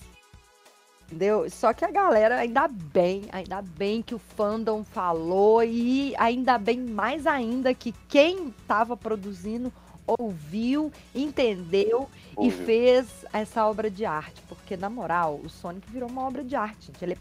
[1.06, 1.48] Entendeu?
[1.48, 6.80] Só que a galera, ainda bem, ainda bem que o fandom falou e ainda bem
[6.80, 9.72] mais ainda que quem estava produzindo
[10.06, 12.62] ouviu, entendeu Ouviu.
[12.62, 14.42] e fez essa obra de arte.
[14.48, 17.04] Porque, na moral, o Sonic virou uma obra de arte, gente.
[17.04, 17.18] Ele é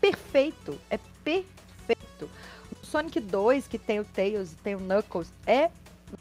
[0.00, 2.30] perfeito, é perfeito.
[2.82, 5.70] O Sonic 2, que tem o Tails e tem o Knuckles, é.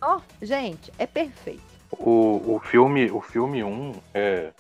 [0.01, 1.61] Ó, oh, gente, é perfeito.
[1.91, 4.53] O, o filme o filme 1 é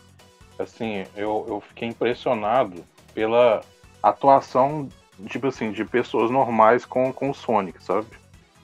[0.61, 3.61] assim, eu, eu fiquei impressionado pela
[4.01, 4.89] atuação,
[5.27, 8.07] tipo assim, de pessoas normais com, com o Sonic, sabe?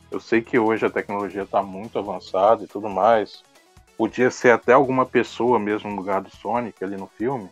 [0.09, 3.43] Eu sei que hoje a tecnologia está muito avançada e tudo mais.
[3.97, 7.49] Podia ser até alguma pessoa mesmo no lugar do Sonic ali no filme.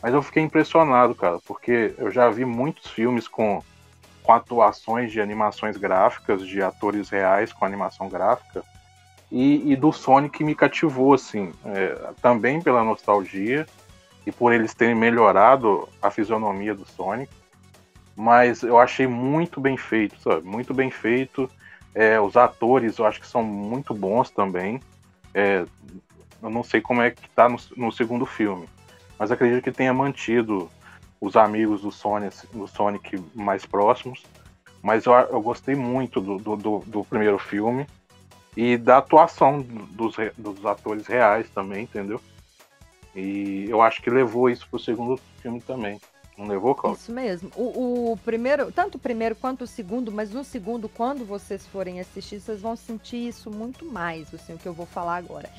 [0.00, 3.62] Mas eu fiquei impressionado, cara, porque eu já vi muitos filmes com,
[4.22, 8.62] com atuações de animações gráficas, de atores reais com animação gráfica.
[9.30, 13.66] E, e do Sonic me cativou, assim, é, também pela nostalgia
[14.28, 17.32] e por eles terem melhorado a fisionomia do Sonic.
[18.14, 20.46] Mas eu achei muito bem feito, sabe?
[20.46, 21.50] Muito bem feito.
[21.94, 24.82] É, os atores eu acho que são muito bons também.
[25.32, 25.64] É,
[26.42, 28.68] eu não sei como é que tá no, no, segundo filme,
[29.18, 30.68] mas acredito que tenha mantido
[31.18, 34.22] os amigos do Sonic, do Sonic mais próximos.
[34.82, 37.86] Mas eu, eu gostei muito do, do, do, primeiro filme
[38.54, 42.20] e da atuação dos, dos atores reais também, entendeu?
[43.18, 46.00] E eu acho que levou isso pro segundo filme também.
[46.36, 47.00] Não levou, Cláudio?
[47.00, 47.50] Isso mesmo.
[47.56, 51.98] O, o, primeiro, tanto o primeiro quanto o segundo, mas no segundo, quando vocês forem
[51.98, 55.50] assistir, vocês vão sentir isso muito mais, assim, o que eu vou falar agora.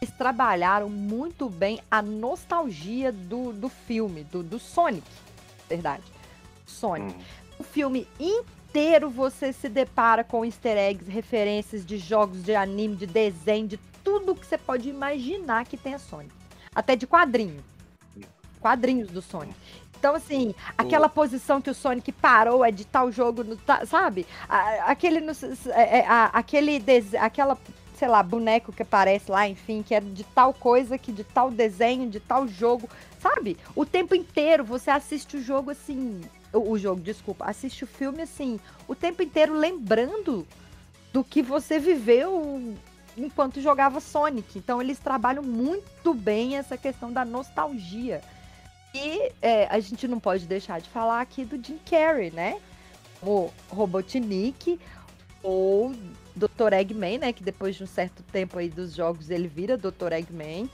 [0.00, 5.06] Eles trabalharam muito bem a nostalgia do, do filme, do, do Sonic,
[5.68, 6.04] verdade.
[6.64, 7.12] Sonic.
[7.12, 7.22] Hum.
[7.58, 13.06] O filme inteiro você se depara com easter eggs, referências de jogos de anime, de
[13.06, 16.39] desenho, de tudo que você pode imaginar que tem a Sonic
[16.74, 17.62] até de quadrinho.
[18.60, 19.54] Quadrinhos do Sonic.
[20.00, 24.26] Então, assim, aquela posição que o Sonic parou é de tal jogo, no, sabe?
[24.86, 25.18] Aquele,
[25.68, 26.82] é, é, aquele,
[27.20, 27.58] aquela,
[27.94, 31.50] sei lá, boneco que aparece lá, enfim, que é de tal coisa, que de tal
[31.50, 33.58] desenho, de tal jogo, sabe?
[33.76, 38.22] O tempo inteiro você assiste o jogo assim, o, o jogo, desculpa, assiste o filme
[38.22, 40.46] assim, o tempo inteiro lembrando
[41.12, 42.74] do que você viveu
[43.24, 44.58] enquanto jogava Sonic.
[44.58, 48.20] Então eles trabalham muito bem essa questão da nostalgia.
[48.94, 52.60] E é, a gente não pode deixar de falar aqui do Jim Carrey, né?
[53.22, 54.80] O Robotnik
[55.42, 55.94] ou
[56.34, 56.72] Dr.
[56.72, 57.32] Eggman, né?
[57.32, 60.12] Que depois de um certo tempo aí dos jogos ele vira Dr.
[60.12, 60.68] Eggman.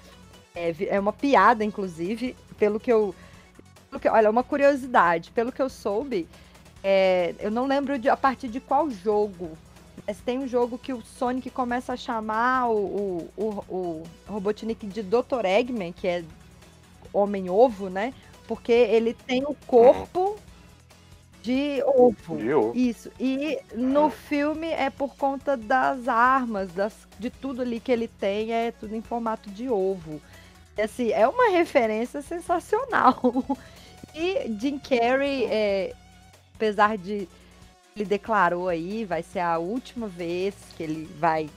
[0.55, 3.15] É, é uma piada, inclusive, pelo que eu.
[3.91, 5.31] Pelo que, olha, uma curiosidade.
[5.33, 6.27] Pelo que eu soube,
[6.83, 9.59] é, eu não lembro de, a partir de qual jogo
[10.25, 15.03] tem um jogo que o Sonic começa a chamar o, o, o, o Robotnik de
[15.03, 15.45] Dr.
[15.45, 16.25] Eggman, que é
[17.13, 18.13] homem-ovo, né?
[18.47, 20.37] Porque ele tem o corpo
[21.43, 22.37] de ovo.
[22.37, 22.77] De ovo.
[22.77, 23.11] Isso.
[23.21, 28.53] E no filme é por conta das armas, das, de tudo ali que ele tem,
[28.53, 30.21] é tudo em formato de ovo.
[30.77, 33.21] E, assim, é uma referência sensacional.
[34.19, 35.93] E Jim Carrey, é,
[36.55, 37.29] apesar de
[37.97, 41.49] ele declarou aí, vai ser a última vez que ele vai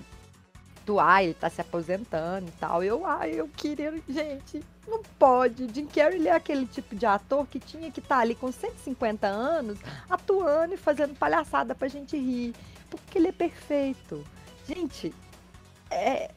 [0.82, 2.82] atuar, ele tá se aposentando e tal.
[2.82, 5.68] Eu, ai, eu queria, gente, não pode.
[5.74, 9.28] Jim Carrey é aquele tipo de ator que tinha que estar tá ali com 150
[9.28, 9.78] anos,
[10.10, 12.56] atuando e fazendo palhaçada pra gente rir,
[12.90, 14.26] porque ele é perfeito.
[14.66, 15.14] Gente,
[15.92, 16.32] é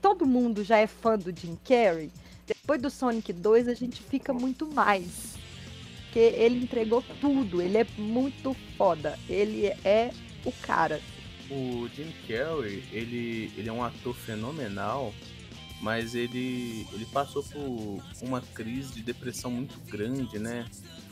[0.00, 2.10] todo mundo já é fã do Jim Carrey,
[2.46, 5.34] depois do Sonic 2 a gente fica muito mais.
[6.14, 9.18] Porque ele entregou tudo, ele é muito foda.
[9.28, 10.12] Ele é
[10.44, 11.00] o cara.
[11.50, 15.12] O Jim Carrey, ele, ele é um ator fenomenal,
[15.80, 20.66] mas ele, ele passou por uma crise de depressão muito grande, né?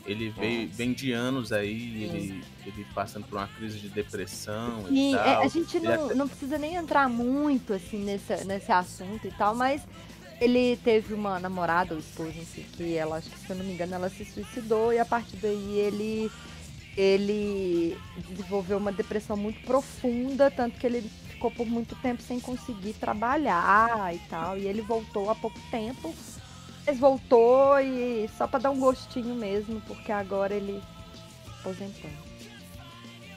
[0.05, 5.11] Ele veio, vem de anos aí, ele, ele passando por uma crise de depressão e
[5.11, 5.43] E é, tal.
[5.43, 9.53] a gente não, até- não precisa nem entrar muito assim nesse, nesse assunto e tal,
[9.53, 9.81] mas
[10.43, 13.73] ele teve uma namorada ou esposa, o que, ela, acho que se eu não me
[13.73, 16.31] engano, ela se suicidou e a partir daí ele
[16.95, 17.97] ele
[18.29, 24.13] desenvolveu uma depressão muito profunda, tanto que ele ficou por muito tempo sem conseguir trabalhar
[24.13, 26.13] e tal, e ele voltou há pouco tempo.
[26.85, 30.81] Mas voltou e só pra dar um gostinho mesmo, porque agora ele
[31.45, 32.11] se aposentou.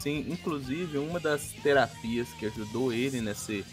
[0.00, 3.64] Sim, inclusive uma das terapias que ajudou ele nesse,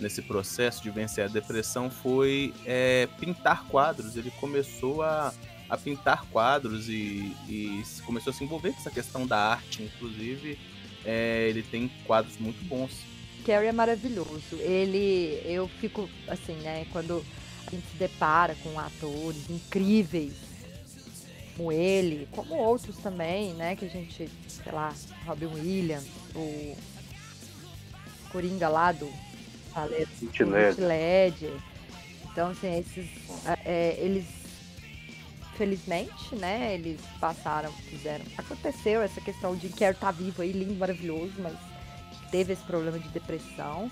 [0.00, 4.16] nesse processo de vencer a depressão foi é, pintar quadros.
[4.16, 5.32] Ele começou a,
[5.68, 10.58] a pintar quadros e, e começou a se envolver com essa questão da arte, inclusive.
[11.04, 12.90] é, ele tem quadros muito bons.
[13.44, 14.56] Carrie é maravilhoso.
[14.58, 17.24] Ele, eu fico assim, né, quando
[17.66, 20.50] a gente se depara com atores incríveis
[21.56, 24.94] como ele, como outros também, né, que a gente, sei lá,
[25.26, 26.74] Robin Williams, o
[28.32, 29.10] Coringa lá do
[29.72, 30.86] Paleta Heath Ledger.
[30.86, 31.52] Ledger.
[32.30, 33.08] Então, assim, esses,
[33.64, 34.24] é, eles,
[35.56, 41.32] felizmente, né, eles passaram, fizeram, aconteceu essa questão de Carrie tá vivo aí, lindo, maravilhoso,
[41.38, 41.54] mas
[42.30, 43.90] teve esse problema de depressão.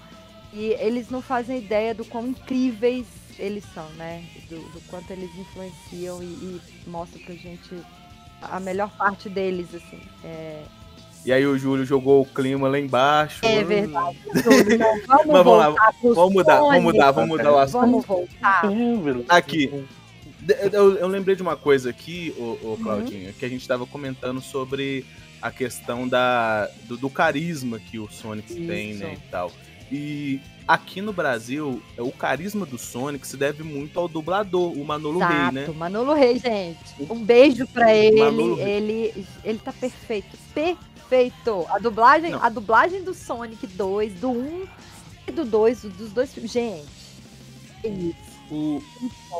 [0.52, 3.06] E eles não fazem ideia do quão incríveis
[3.38, 4.24] eles são, né?
[4.48, 7.82] Do, do quanto eles influenciam e, e mostram pra gente
[8.40, 10.00] a melhor parte deles, assim.
[10.24, 10.64] É,
[11.24, 13.44] E aí o Júlio jogou o clima lá embaixo.
[13.44, 14.16] é verdade.
[14.42, 17.80] Júlio, não, vamos, Mas vamos lá, Vamos mudar, vamos mudar, vamos mudar o assunto.
[17.80, 18.62] Vamos voltar.
[19.28, 19.84] Aqui.
[20.72, 22.72] Eu, eu lembrei de uma coisa aqui, ô, Uhum.
[22.72, 25.04] ô Claudinha, que a gente tava comentando sobre
[25.42, 29.00] a questão da, do, do carisma que o Sonic tem, Isso.
[29.00, 29.52] né, e tal.
[29.90, 35.18] E aqui no Brasil, o carisma do Sonic se deve muito ao dublador, o Manolo
[35.18, 35.66] Rey, Exato, né?
[35.74, 36.78] Manolo Rey, gente.
[37.10, 38.20] Um beijo pra ele.
[38.20, 38.68] Manolo Rey.
[38.70, 40.36] Ele, ele tá perfeito.
[40.54, 40.78] Perfeito.
[41.70, 42.42] A dublagem, Não.
[42.42, 44.66] a dublagem do Sonic 2, do 1
[45.26, 46.52] e do 2, dos dois filmes.
[46.52, 46.86] Gente.
[47.84, 48.28] isso.
[48.50, 48.82] O,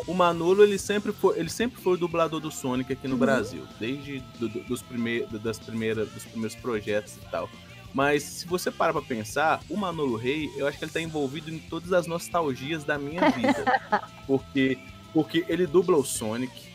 [0.07, 3.21] o Manolo, ele sempre foi, ele sempre foi o dublador do Sonic aqui no Uhum.
[3.21, 7.49] Brasil, desde do- do- dos, prime, das primeiras, dos primeiros projetos e tal.
[7.95, 11.51] Mas se você parar pra pensar, o Manolo Rey, eu acho que ele tá envolvido
[11.51, 13.65] em todas as nostalgias da minha vida.
[14.27, 14.79] porque,
[15.15, 16.68] porque ele dubla o Sonic,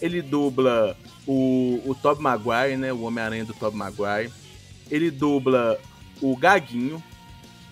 [0.00, 2.92] ele dubla o, o Tobey Maguire, né?
[2.92, 4.32] O Homem-Aranha do Tobey Maguire.
[4.90, 5.78] Ele dubla
[6.20, 7.02] o Gaguinho.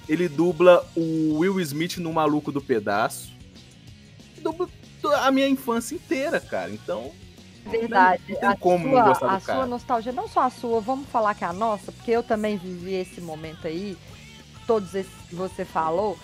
[0.08, 3.32] Ele dubla o Will Smith no Maluco do Pedaço.
[4.42, 4.68] Dubla
[5.00, 6.70] to- a minha infância inteira, cara.
[6.70, 7.10] Então,
[7.66, 8.22] Verdade.
[8.28, 9.58] Não tem a como não sua, gostar do a cara.
[9.60, 12.58] sua nostalgia, não só a sua, vamos falar que é a nossa, porque eu também
[12.58, 13.96] vivi esse momento aí,
[14.66, 16.18] todos esses que você falou.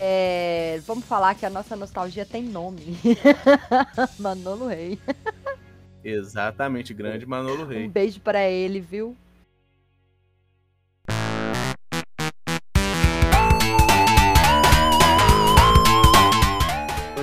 [0.00, 2.96] É, vamos falar que a nossa nostalgia tem nome.
[4.18, 4.98] Manolo Rey.
[6.04, 7.88] exatamente, grande Manolo Um Rey.
[7.88, 9.16] beijo pra ele, viu?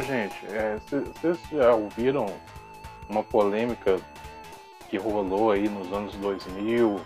[0.07, 2.27] Gente, é, vocês já ouviram
[3.09, 3.97] uma polêmica
[4.89, 7.01] que rolou aí nos anos 2000?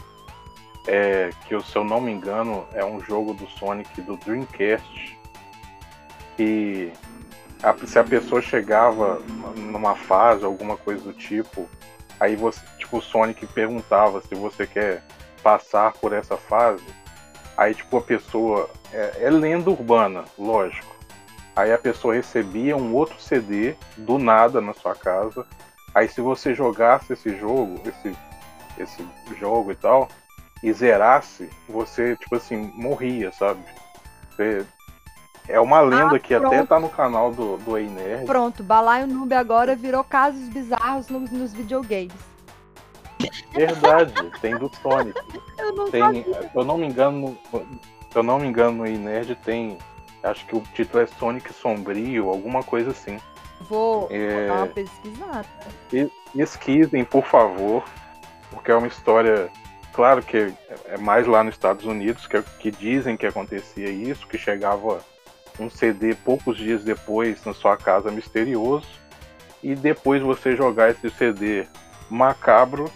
[0.88, 5.18] É, que, se eu não me engano, é um jogo do Sonic do Dreamcast.
[6.40, 6.94] Que
[7.62, 9.22] a- se a pessoa chegava
[9.58, 11.68] numa fase, alguma coisa do tipo,
[12.18, 15.04] aí você, tipo, o Sonic perguntava se você quer
[15.44, 16.86] passar por essa fase.
[17.58, 18.70] Aí, tipo, a pessoa.
[18.94, 20.96] É, é lenda urbana, lógico.
[21.58, 25.46] Aí a pessoa recebia um outro CD do nada na sua casa.
[25.94, 28.16] Aí se você jogasse esse jogo, esse,
[28.78, 29.06] esse
[29.38, 30.08] jogo e tal,
[30.64, 33.60] e zerasse, você, tipo assim, morria, sabe?
[34.32, 34.66] Você-
[35.50, 36.68] É uma lenda que até pronto.
[36.68, 38.26] tá no canal do, do Ei Nerd.
[38.26, 42.14] Pronto, Balaio Noob agora virou casos bizarros nos, nos videogames.
[43.54, 45.20] Verdade, tem do Sonic.
[45.58, 46.24] Eu não Tem, sabia.
[46.24, 49.78] se eu não me engano, se eu não me engano, no Ei Nerd tem.
[50.24, 53.18] Acho que o título é Sonic Sombrio, alguma coisa assim.
[53.62, 54.48] Vou, É.
[54.48, 55.46] vou dar uma pesquisada.
[56.36, 57.84] pesquisem, por favor,
[58.52, 59.50] porque é uma história,
[59.94, 60.54] claro que
[60.86, 65.00] é mais lá nos Estados Unidos que, que dizem que acontecia isso, que chegava
[65.60, 68.88] um CD poucos dias depois na sua casa misterioso,
[69.62, 71.68] e depois você jogar esse CD
[72.10, 72.90] macabro,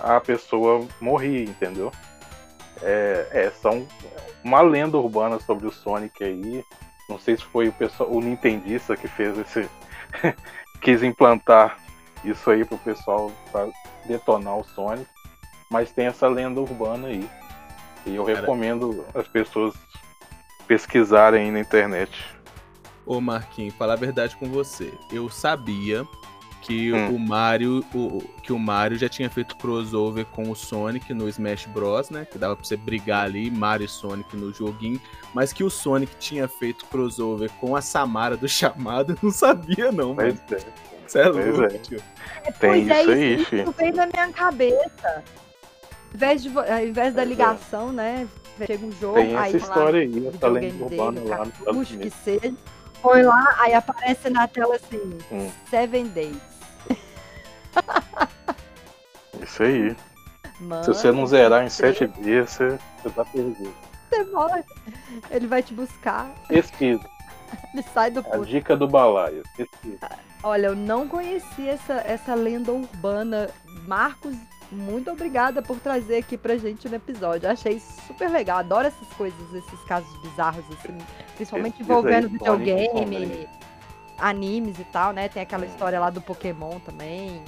[0.00, 1.92] a pessoa morria, entendeu?
[2.82, 3.86] É, é são
[4.42, 6.64] uma lenda urbana sobre o Sonic aí.
[7.08, 9.68] Não sei se foi o pessoal, o Nintendista que fez esse.
[10.82, 11.78] quis implantar
[12.24, 13.32] isso aí pro pessoal
[14.04, 15.08] detonar o Sonic.
[15.70, 17.28] Mas tem essa lenda urbana aí.
[18.04, 18.40] E eu Cara.
[18.40, 19.74] recomendo as pessoas
[20.66, 22.10] pesquisarem aí na internet.
[23.06, 24.92] Ô Marquinhos, falar a verdade com você.
[25.12, 26.06] Eu sabia
[26.62, 27.16] que Hum.
[27.16, 31.66] o Mario, o, que o Mario já tinha feito crossover com o Sonic no Smash
[31.66, 32.24] Bros, né?
[32.24, 34.98] Que dava pra você brigar ali, Mario e Sonic no joguinho,
[35.34, 39.92] mas que o Sonic tinha feito crossover com a Samara do chamado, eu não sabia
[39.92, 40.66] não, Mas mas é,
[41.06, 41.78] você é pois louco, é.
[41.78, 42.02] tio.
[42.58, 43.74] tem é, isso aí, isso filho.
[43.76, 45.22] veio na minha cabeça.
[46.12, 47.24] Ao invés, de, ao invés da é.
[47.26, 48.26] ligação, né?
[48.66, 51.98] Chega um jogo, Tem aí essa lá, história aí, essa lenda urbana dele, lá cartucho,
[51.98, 52.54] que seja.
[53.02, 55.50] Foi lá, aí aparece na tela assim, Hum.
[55.68, 56.36] Seven Days.
[59.42, 59.96] Isso aí.
[60.60, 63.74] Mano, Se você não zerar em sete dias, você, você tá perdido.
[64.08, 64.62] você morre.
[65.30, 67.04] Ele vai te buscar, Pesquisa.
[67.74, 68.46] ele sai do A puto.
[68.46, 69.42] dica do balaio.
[69.56, 69.98] Pesquisa.
[70.42, 73.50] Olha, eu não conhecia essa, essa lenda urbana.
[73.86, 74.34] Marcos,
[74.70, 77.48] muito obrigada por trazer aqui pra gente no episódio.
[77.50, 78.58] Achei super legal.
[78.58, 80.98] Adoro essas coisas, esses casos bizarros, assim,
[81.36, 83.48] principalmente envolvendo videogame,
[84.18, 85.28] animes e tal, né?
[85.28, 85.68] Tem aquela Hum.
[85.68, 87.42] história lá do Pokémon também.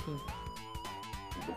[0.00, 0.20] Enfim.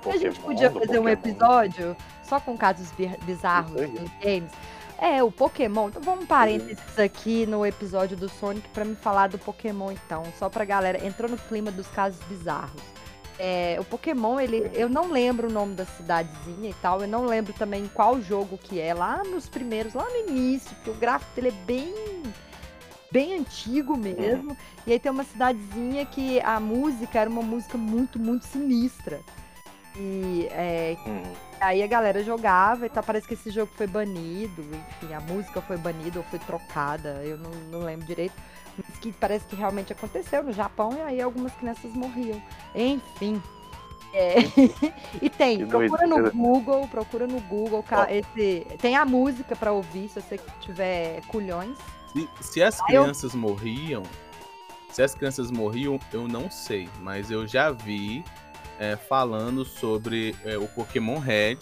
[0.03, 1.09] Do a gente Pokémon, podia fazer um Pokémon.
[1.09, 4.51] episódio só com casos bi- bizarros dos games.
[4.99, 5.89] É, o Pokémon.
[5.89, 10.23] Então vamos parênteses aqui no episódio do Sonic pra me falar do Pokémon, então.
[10.39, 11.05] Só pra galera.
[11.05, 12.81] Entrou no clima dos casos bizarros.
[13.39, 17.01] É, o Pokémon, ele, eu não lembro o nome da cidadezinha e tal.
[17.01, 18.93] Eu não lembro também qual jogo que é.
[18.93, 21.93] Lá nos primeiros, lá no início, porque o gráfico dele é bem.
[23.09, 24.57] Bem antigo mesmo.
[24.85, 29.21] E aí tem uma cidadezinha que a música era uma música muito, muito sinistra.
[29.95, 31.47] E é, Hum.
[31.59, 33.03] Aí a galera jogava e tal.
[33.03, 34.61] Parece que esse jogo foi banido.
[34.61, 37.21] Enfim, a música foi banida ou foi trocada.
[37.23, 38.35] Eu não, não lembro direito.
[38.77, 42.41] Mas que parece que realmente aconteceu no Japão e aí algumas crianças morriam.
[42.75, 43.41] Enfim.
[44.13, 44.35] É,
[45.21, 46.31] e tem, procura no.
[46.31, 51.77] Google, procura no Google, esse, tem a música pra ouvir se você tiver culhões.
[52.13, 54.03] Se, se as Aí eu- crianças morriam,
[54.89, 58.23] se as crianças morriam, eu não sei, mas eu já vi
[58.79, 61.57] é, falando sobre é, o Pokémon Red,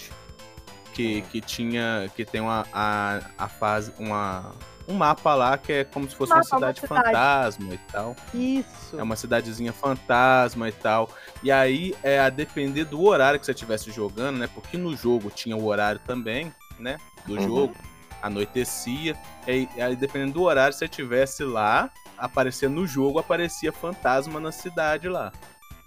[0.94, 4.54] que, que tinha, que tem uma a, a fase, uma
[4.88, 7.04] um mapa lá que é como se fosse uma Mapa, uma cidade cidade.
[7.06, 8.16] fantasma e tal.
[8.34, 9.00] Isso.
[9.00, 11.10] É uma cidadezinha fantasma e tal.
[11.44, 14.48] E aí, é a depender do horário que você estivesse jogando, né?
[14.54, 16.98] Porque no jogo tinha o horário também, né?
[17.26, 17.42] Do Uhum.
[17.42, 17.76] jogo.
[18.22, 19.16] Anoitecia.
[19.48, 24.52] E aí, dependendo do horário, se você estivesse lá, aparecia no jogo, aparecia fantasma na
[24.52, 25.32] cidade lá.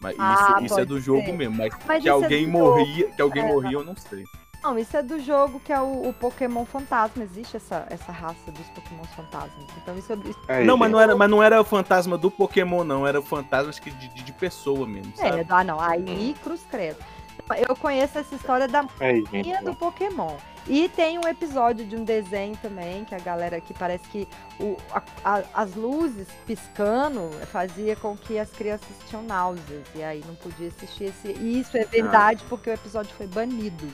[0.01, 1.33] Mas Ah, isso, isso é do jogo ser.
[1.33, 1.57] mesmo.
[1.57, 3.47] Mas, Mas que é alguém do morria, que alguém É.
[3.49, 4.25] morria, eu não sei.
[4.63, 7.23] Não, isso é do jogo que é o, o Pokémon Fantasma.
[7.23, 9.65] Existe essa, essa raça dos Pokémon Fantasmas.
[9.83, 10.95] Então isso, isso Aí, não, mas gente.
[10.97, 13.07] não, era, mas não era o fantasma do Pokémon, não.
[13.07, 15.41] Era o fantasma acho que de, de- de pessoa mesmo, sabe?
[15.41, 16.99] é, ah não, aí cruz credo.
[17.67, 18.85] Eu conheço essa história da
[19.33, 20.37] linha do Pokémon.
[20.67, 24.29] E tem um episódio de um desenho também, que a galera que parece que
[24.61, 29.87] o, a- a- as luzes piscando fazia com que as crianças tinham náuseas.
[29.95, 31.29] E aí não podia assistir esse.
[31.29, 33.89] E isso é verdade porque o episódio foi banido.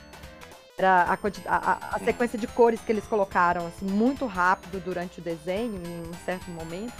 [0.77, 5.23] Era a, a- a sequência de cores que eles colocaram assim, muito rápido durante o
[5.23, 6.93] desenho, em um certo momento,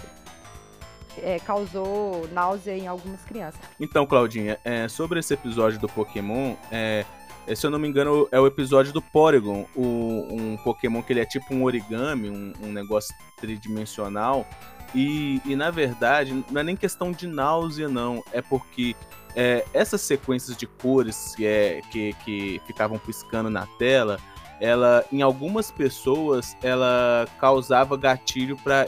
[1.19, 3.61] é, causou náusea em algumas crianças.
[3.81, 7.05] Então, Claudinha, é, sobre esse episódio do Pokémon, é,
[7.47, 11.13] é, se eu não me engano, é o episódio do Porygon, o- um Pokémon que
[11.13, 14.47] ele é tipo um origami, um, um negócio tridimensional.
[14.95, 18.23] E, e, na verdade, não é nem questão de náusea, não.
[18.33, 18.95] É porque
[19.37, 24.19] é, essas sequências de cores que, é, que, que ficavam piscando na tela,
[24.61, 28.87] ela, em algumas pessoas, ela causava gatilho para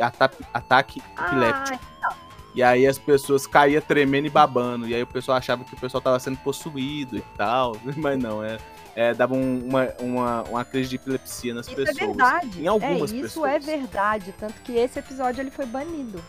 [0.00, 1.78] ataque, ataque epiléptico.
[2.02, 2.14] Ah,
[2.54, 4.88] E aí as pessoas caíam tremendo e babando.
[4.88, 7.76] E aí o pessoal achava que o pessoal tava sendo possuído e tal.
[7.96, 8.58] Mas não, é,
[8.96, 11.98] é dava um- uma, uma, uma crise de epilepsia nas Isso pessoas.
[11.98, 12.62] é verdade.
[12.62, 13.52] Em algumas é, isso pessoas.
[13.52, 14.34] é verdade.
[14.38, 16.20] Tanto que esse episódio ele foi banido.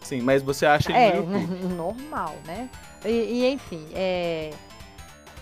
[0.00, 1.20] Sim, mas você acha ele É,
[1.74, 2.70] normal, né?
[3.04, 4.50] E, e, enfim, é.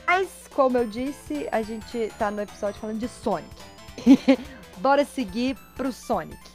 [0.07, 3.49] Mas, como eu disse, a gente tá no episódio falando de Sonic.
[4.79, 6.55] Bora seguir pro Sonic.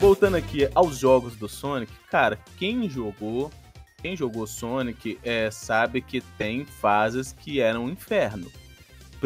[0.00, 3.50] Voltando aqui aos jogos do Sonic, cara, quem jogou,
[4.02, 8.50] quem jogou Sonic é, sabe que tem fases que eram um inferno.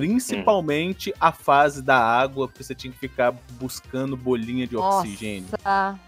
[0.00, 5.48] Principalmente a fase da água, porque você tinha que ficar buscando bolinha de oxigênio.
[5.64, 5.98] Nossa,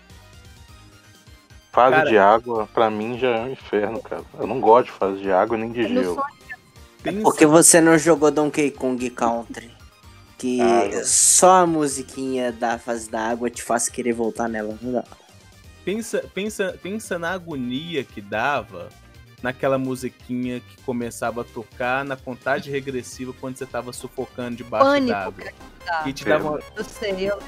[1.72, 4.24] Fase Cara- de água, pra mim, já é um inferno, cara.
[4.38, 6.20] Eu não gosto de fase de água nem de gelo.
[7.02, 9.70] Pensa, Porque você não jogou Donkey Kong Country.
[10.36, 14.76] Que Ah, só a musiquinha da fase da água te faz querer voltar nela.
[14.82, 15.04] Não dá.
[15.84, 18.88] pensa, pensa, pensa na agonia que dava
[19.42, 25.44] naquela musiquinha que começava a tocar na contagem regressiva quando você tava sufocando debaixo d'água.
[25.86, 26.08] dá.
[26.08, 27.38] E te dava, uma, Eu sei, eu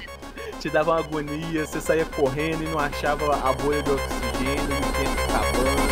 [0.61, 4.93] te dava uma agonia, você saía correndo e não achava a bolha de oxigênio, o
[4.93, 5.83] tempo acabando.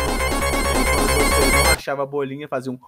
[0.71, 2.79] E quando você não achava a bolinha, fazia um.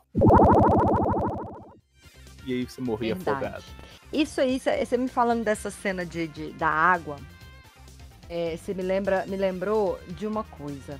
[2.45, 3.37] E aí você morria Verdade.
[3.45, 3.63] afogado.
[4.11, 7.15] Isso aí, você me falando dessa cena de, de- da água,
[8.57, 10.99] você me, lembra, me lembrou de uma coisa.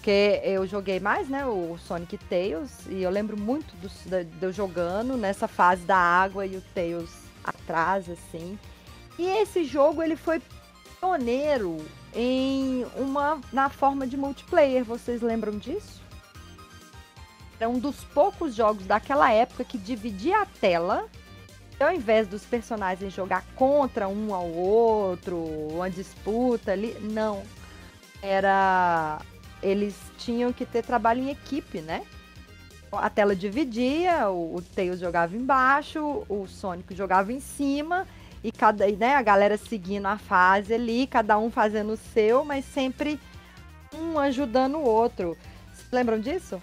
[0.00, 3.88] Porque eu joguei mais, né, o Sonic Tails, e eu lembro muito do,
[4.24, 7.10] de eu jogando nessa fase da água e o Tails
[7.44, 8.58] atrás, assim.
[9.18, 10.40] E esse jogo, ele foi
[10.98, 11.76] pioneiro
[12.14, 16.00] em uma, na forma de multiplayer, vocês lembram disso?
[17.60, 21.10] Era um dos poucos jogos daquela época que dividia a tela
[21.78, 27.42] ao invés dos personagens jogar contra um ao outro, uma disputa ali, não.
[28.22, 29.20] Era.
[29.62, 32.04] Eles tinham que ter trabalho em equipe, né?
[32.92, 38.06] A tela dividia, o, o Tails jogava embaixo, o Sonic jogava em cima,
[38.42, 42.64] e cada, né, a galera seguindo a fase ali, cada um fazendo o seu, mas
[42.64, 43.20] sempre
[43.94, 45.36] um ajudando o outro.
[45.72, 46.60] Vocês lembram disso?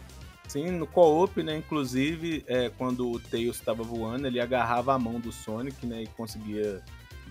[0.48, 1.58] Sim, no co-op, né?
[1.58, 6.04] Inclusive, é, quando o Tails estava voando, ele agarrava a mão do Sonic, né?
[6.04, 6.82] E conseguia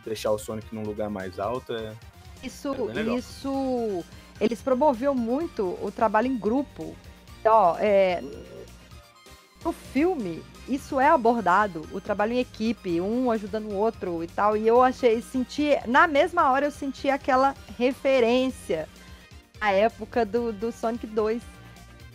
[0.05, 1.73] deixar o Sonic num lugar mais alto.
[1.73, 1.95] É...
[2.43, 4.05] Isso, É isso,
[4.41, 6.95] eles promoviam muito o trabalho em grupo.
[7.41, 8.22] Então, é,
[9.64, 14.57] no filme, isso é abordado, o trabalho em equipe, um ajudando o outro e tal.
[14.57, 18.89] E eu achei, senti, na mesma hora eu senti aquela referência
[19.61, 21.43] à época do, do Sonic 2.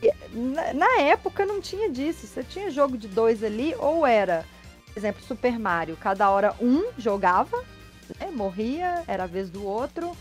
[0.03, 2.27] E, Na, na época não tinha disso.
[2.27, 4.45] Você tinha jogo de dois ali, ou era,
[4.87, 7.63] por exemplo, Super Mario, cada hora um jogava
[8.19, 10.15] né, morria, era a vez do outro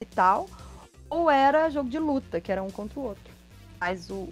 [0.00, 0.48] e tal.
[1.10, 3.34] Ou era jogo de luta, que era um contra o outro.
[3.80, 4.28] Mas o,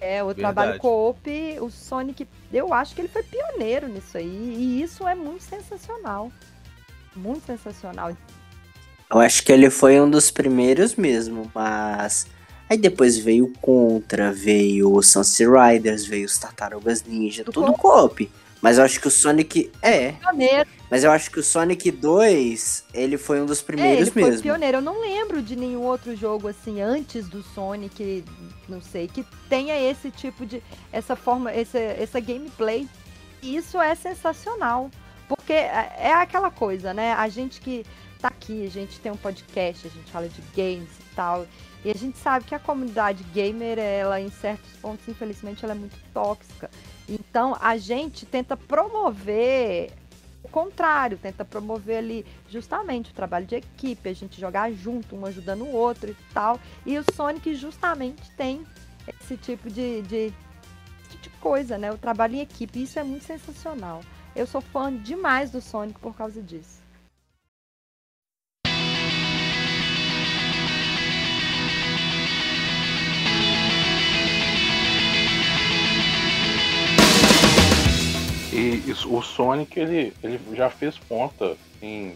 [0.00, 4.54] é, o trabalho co-op, o Sonic, eu acho que ele foi pioneiro nisso aí.
[4.58, 6.32] E isso é muito sensacional.
[7.14, 8.16] Muito sensacional.
[9.10, 12.26] Eu acho que ele foi um dos primeiros mesmo, mas.
[12.68, 17.72] Aí depois veio o Contra, veio o Sunset Riders, veio os Tartarugas Ninja, Do tudo
[17.72, 18.30] co-op.
[18.60, 19.70] Mas eu acho que o Sonic.
[19.82, 20.68] É, Pioneiro.
[20.90, 24.30] mas eu acho que o Sonic 2, ele foi um dos É, primeiros ele foi
[24.30, 24.42] mesmo.
[24.42, 24.78] pioneiro.
[24.78, 28.24] Eu não lembro de nenhum outro jogo assim antes do Sonic,
[28.68, 32.88] não sei, que tenha esse tipo de essa forma, essa, essa gameplay.
[33.42, 34.90] E isso é sensacional,
[35.28, 37.12] porque é é aquela coisa, né?
[37.12, 37.84] A gente que
[38.20, 41.46] tá aqui, a gente tem um podcast, a gente fala de games e tal,
[41.84, 45.76] e a gente sabe que a comunidade gamer, ela em certos pontos, infelizmente, ela é
[45.76, 46.68] muito tóxica.
[47.08, 49.90] Então, a gente tenta promover
[50.42, 55.26] o contrário, tenta promover ali justamente o trabalho de equipe, a gente jogar junto, um
[55.26, 56.60] ajudando o outro e tal.
[56.86, 58.64] E o Sonic justamente tem
[59.20, 60.32] esse tipo de, de,
[61.20, 61.90] de coisa, né?
[61.90, 62.82] O trabalho em equipe.
[62.82, 64.00] Isso é muito sensacional.
[64.36, 66.77] Eu sou fã demais do Sonic por causa disso.
[78.52, 82.14] E isso- o Sonic, ele, ele já fez ponta em,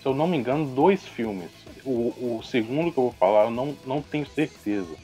[0.00, 1.50] se eu não me engano, dois filmes.
[1.84, 4.94] O, o segundo que eu vou falar, eu não, não tenho certeza.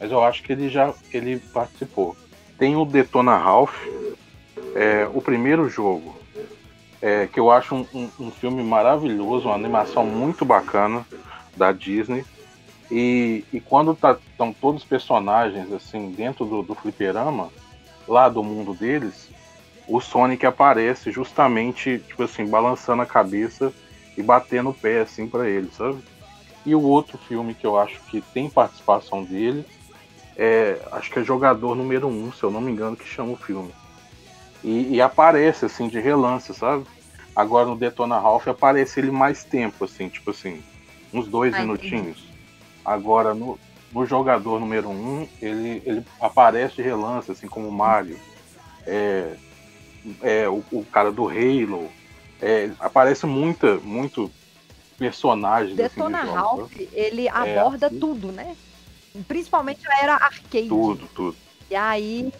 [0.00, 2.16] Mas eu acho que ele já ele participou.
[2.58, 3.74] Tem o Detona Ralph,
[4.74, 6.16] é, o primeiro jogo,
[7.02, 11.06] é, que eu acho um, um- um filme maravilhoso, uma animação muito bacana
[11.56, 12.24] da Disney.
[12.90, 17.50] E, e quando estão todos os personagens assim dentro do, do fliperama,
[18.08, 19.30] lá do mundo deles,
[19.86, 23.72] o Sonic aparece justamente, tipo assim, balançando a cabeça
[24.16, 26.02] e batendo o pé assim para ele, sabe?
[26.64, 29.64] E o outro filme que eu acho que tem participação dele
[30.36, 33.32] é, acho que é Jogador Número 1, um, se eu não me engano, que chama
[33.32, 33.72] o filme.
[34.62, 36.84] E, e aparece assim de relance, sabe?
[37.34, 40.62] Agora no Detona Ralph aparece ele mais tempo, assim, tipo assim,
[41.12, 42.24] uns dois Ah, minutinhos.
[42.84, 43.58] Agora no,
[43.92, 48.18] no Jogador Número 1, um, ele, ele aparece de relance, assim como o Mario.
[48.86, 49.34] É,
[50.22, 51.90] é, o, o cara do Halo.
[52.42, 54.30] É, aparece muita, muito
[54.98, 55.76] personagens.
[55.76, 56.88] Detona assim, de jogos, Ralph, sabe?
[56.92, 57.98] ele aborda assim.
[57.98, 58.56] tudo, né?
[59.28, 60.68] Principalmente a era arcade.
[60.68, 61.36] Tudo, tudo.
[61.70, 62.32] E aí,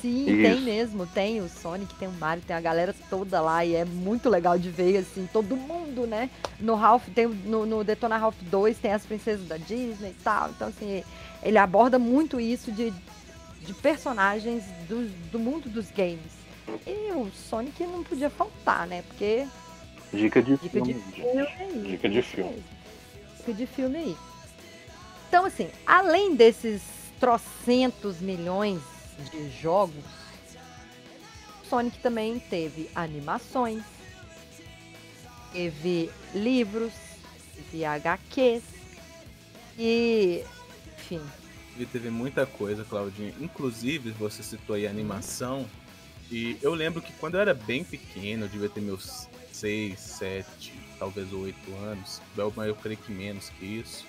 [0.00, 0.42] sim, Isso.
[0.42, 1.06] tem mesmo.
[1.06, 3.64] Tem o Sonic, tem o Mario, tem a galera toda lá.
[3.64, 6.30] E é muito legal de ver, assim, todo mundo, né?
[6.60, 10.50] No Ralph, tem, no, no Detona Ralph 2 tem as princesas da Disney e tal.
[10.50, 11.02] Então, assim,
[11.42, 12.92] ele aborda muito isso de
[13.68, 16.37] de personagens do, do mundo dos games.
[16.86, 19.02] E o Sonic não podia faltar, né?
[19.02, 19.46] Porque
[20.12, 21.12] Dica de dica de filme.
[21.12, 21.82] filme aí.
[21.90, 22.64] Dica de filme.
[23.38, 24.16] Dica de filme aí.
[25.28, 26.82] Então, assim, além desses
[27.20, 28.80] trocentos milhões
[29.30, 30.04] de jogos,
[31.68, 33.82] Sonic também teve animações,
[35.52, 36.92] teve livros,
[37.54, 38.62] teve HQs
[39.78, 40.44] e,
[40.96, 41.20] enfim,
[41.78, 43.34] E teve muita coisa, Claudinha.
[43.38, 45.66] Inclusive, você citou aí a animação.
[46.30, 50.74] E eu lembro que quando eu era bem pequeno, eu devia ter meus 6, 7,
[50.98, 52.20] talvez 8 anos.
[52.36, 54.04] Eu, eu creio que menos que isso.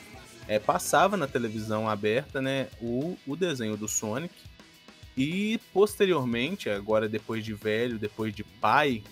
[0.47, 4.34] É, passava na televisão aberta, né, o, o desenho do Sonic.
[5.15, 9.03] E posteriormente, agora depois de velho, depois de pai,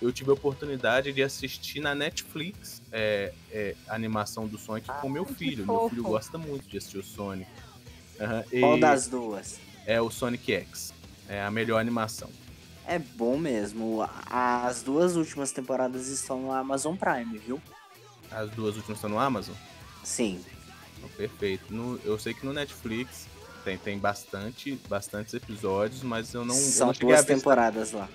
[0.00, 5.08] eu tive a oportunidade de assistir na Netflix é, é, a animação do Sonic com
[5.08, 5.66] meu filho.
[5.66, 7.50] Meu filho gosta muito de assistir o Sonic.
[8.20, 9.60] Aham, Qual e das duas?
[9.84, 10.92] É o Sonic X.
[11.28, 12.30] É a melhor animação.
[12.86, 14.08] É bom mesmo.
[14.30, 17.60] As duas últimas temporadas estão no Amazon Prime, viu?
[18.30, 19.54] As duas últimas estão no Amazon?
[20.04, 20.40] Sim.
[20.96, 21.72] Então, perfeito.
[21.72, 23.26] No- eu sei que no Netflix
[23.64, 27.92] tem, tem bastante, bastantes episódios, mas eu não, eu São não cheguei a duas temporadas
[27.92, 28.08] lá.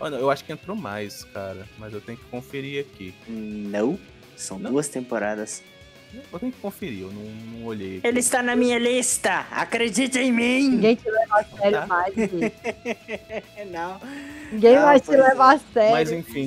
[0.00, 1.68] Ah, não, eu acho que entrou mais, cara.
[1.78, 3.14] Mas eu tenho que conferir aqui.
[3.28, 3.98] Não.
[4.36, 4.70] São Não.
[4.72, 5.62] duas temporadas.
[6.32, 7.22] Eu tenho que conferir, eu não,
[7.60, 7.98] não olhei.
[7.98, 8.06] aqui.
[8.06, 9.46] Ele está na minha lista!
[9.50, 10.68] Acredite em mim!
[10.70, 11.86] ninguém te leva a sério Tá.
[11.86, 12.14] mais.
[13.70, 14.00] Não.
[14.52, 15.16] Ninguém Ah, vai te é.
[15.16, 15.90] levar a sério.
[15.92, 16.46] Mas enfim.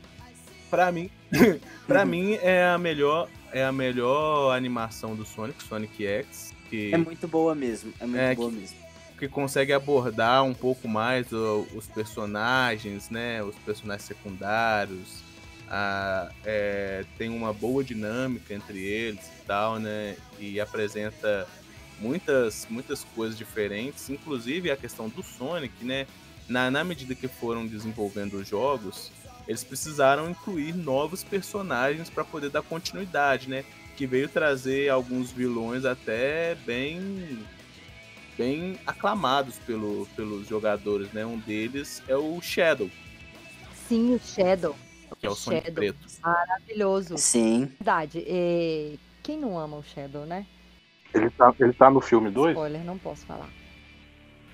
[0.70, 1.10] pra mim,
[1.86, 6.96] para mim é a melhor é a melhor animação do Sonic, Sonic X, que É
[6.96, 7.92] muito boa mesmo.
[8.00, 8.76] É muito É, boa que- mesmo.
[9.18, 13.42] que consegue abordar um pouco mais o- os personagens, né?
[13.42, 15.20] Os personagens secundários.
[15.70, 20.16] A- é, tem uma boa dinâmica entre eles e tal, né?
[20.38, 21.46] E apresenta
[22.00, 26.06] muitas, muitas coisas diferentes, inclusive a questão do Sonic, né?
[26.48, 29.12] Na, na medida que foram desenvolvendo os jogos,
[29.46, 33.64] eles precisaram incluir novos personagens para poder dar continuidade, né?
[33.96, 37.38] Que veio trazer alguns vilões até bem
[38.36, 41.24] bem aclamados pelo, pelos jogadores, né?
[41.26, 42.90] Um deles é o Shadow,
[43.86, 44.74] Sim, o Shadow.
[45.20, 45.74] Que é o Sonic Shadow.
[45.74, 45.98] preto.
[46.22, 47.18] Maravilhoso.
[47.18, 47.66] Sim.
[47.78, 48.24] Verdade.
[48.26, 50.46] E quem não ama o Shadow, né?
[51.14, 52.52] Ele tá, ele tá no filme 2?
[52.52, 53.48] Spoiler, não posso falar.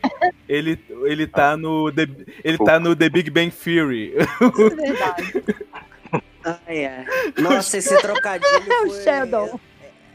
[0.48, 2.06] Ele, ele tá no The,
[2.44, 4.14] ele tá no The Big Bang Theory.
[4.14, 5.44] É verdade.
[6.64, 7.04] Ai, é.
[7.40, 9.02] Nossa, esse trocadilho É o foi...
[9.02, 9.60] Shadow.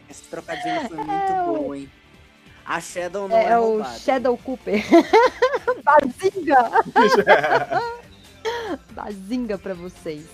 [0.09, 1.89] Esse trocadilho foi muito bom, hein?
[2.65, 3.99] A Shadow não é, É, o roubada.
[3.99, 4.81] Shadow Cooper.
[5.83, 6.71] Bazinga!
[8.91, 10.25] Bazinga pra vocês.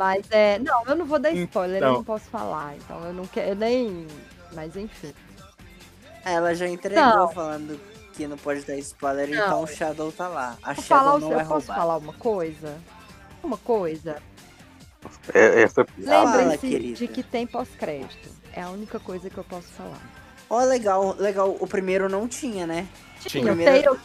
[0.00, 0.58] Mas é.
[0.58, 1.92] Não, eu não vou dar spoiler, eu Então.
[1.96, 2.74] não posso falar.
[2.76, 4.06] Então eu não quero nem.
[4.54, 5.12] Mas enfim.
[6.24, 7.28] Ela já entregou Não.
[7.28, 7.78] falando
[8.14, 9.36] que não pode dar spoiler, Não.
[9.44, 10.56] então o Shadow tá lá.
[10.62, 12.78] A Vou Shadow falar, o- não eu é posso falar uma coisa?
[13.42, 14.16] Uma coisa.
[15.34, 16.96] É, essa Fala, Lembrem-se querida.
[16.96, 18.28] de que tem pós-crédito.
[18.54, 20.00] É a única coisa que eu posso falar.
[20.48, 21.56] Ó, legal, legal.
[21.60, 22.88] O primeiro não tinha, né?
[23.20, 23.44] Tinha.
[23.44, 23.82] O primeiro.
[23.96, 24.00] Tails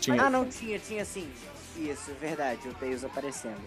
[0.00, 0.22] Tinha.
[0.22, 1.28] Ah, não tinha, tinha sim.
[1.76, 3.60] Isso, verdade, o Tails aparecendo.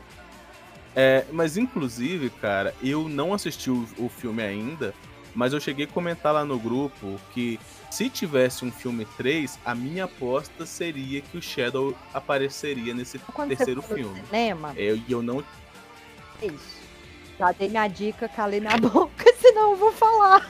[1.00, 4.96] É, mas inclusive, cara, eu não assisti o, o filme ainda,
[5.36, 7.60] mas eu cheguei a comentar lá no grupo que
[7.92, 13.50] se tivesse um filme 3, a minha aposta seria que o Shadow apareceria nesse Quando
[13.50, 14.24] terceiro você for no filme.
[14.26, 15.44] cinema, É, E eu não
[16.42, 16.78] é isso.
[17.38, 20.50] Já dei minha dica, calei minha boca, senão eu vou falar.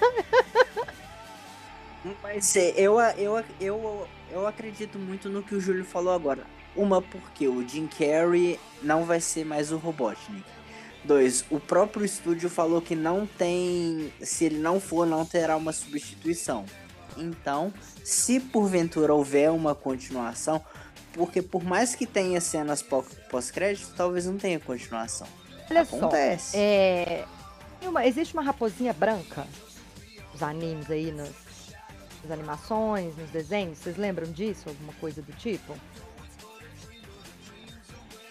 [2.23, 6.45] Mas eu, eu, eu, eu acredito muito no que o Júlio falou agora.
[6.77, 10.43] Uma, porque o Jim Carrey não vai ser mais o Robotnik.
[11.03, 14.13] Dois, o próprio estúdio falou que não tem.
[14.21, 16.65] Se ele não for, não terá uma substituição.
[17.17, 17.73] Então,
[18.03, 20.63] se porventura houver uma continuação,
[21.13, 25.27] porque por mais que tenha cenas pó- pós-crédito, talvez não tenha continuação.
[25.69, 25.97] Olha só.
[25.97, 26.55] Acontece.
[26.55, 27.25] É,
[27.79, 29.47] tem uma- existe uma raposinha branca
[30.31, 31.31] nos animes aí, nas,
[32.23, 33.79] nas animações, nos desenhos.
[33.79, 34.69] Vocês lembram disso?
[34.69, 35.73] Alguma coisa do tipo?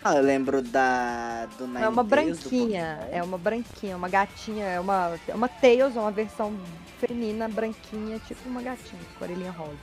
[0.08, 1.46] Ah, eu lembro da.
[1.58, 5.96] Do é uma do branquinha, é uma branquinha, uma gatinha, é uma, é uma Tails,
[5.96, 6.54] é uma versão
[7.00, 9.74] feminina branquinha, tipo uma gatinha, com orelhinha rosa.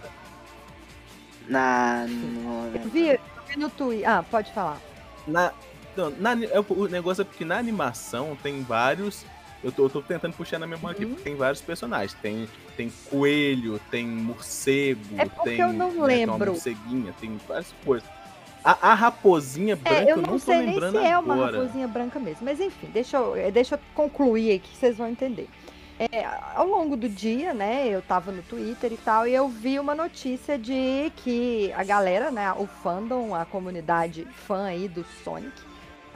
[1.48, 2.06] Na.
[2.08, 3.20] no- Eu vi, eu
[3.50, 4.10] vi no Twitter.
[4.10, 4.80] Ah, pode falar.
[5.28, 5.52] Na,
[5.98, 9.26] não, na é, o negócio é porque na animação tem vários.
[9.62, 11.12] Eu tô, eu tô tentando puxar na memória aqui, Uhum.
[11.16, 12.14] porque tem vários personagens.
[12.22, 12.48] Tem,
[12.78, 15.60] tem coelho, tem morcego, É porque tem.
[15.60, 16.52] eu não né, tem uma lembro.
[16.54, 18.08] morceguinha, tem várias coisas.
[18.64, 21.34] A, a raposinha branca É, eu eu não não tô sei nem se é uma
[21.34, 21.58] agora.
[21.58, 22.46] raposinha branca mesmo.
[22.46, 25.50] Mas enfim, deixa eu, eh, deixa eu concluir aqui que vocês vão entender.
[26.00, 29.80] é, ao longo do dia, né, eu tava no Twitter e tal, e eu vi
[29.80, 35.54] uma notícia de que a galera, né, o fandom, a comunidade fã aí do Sonic,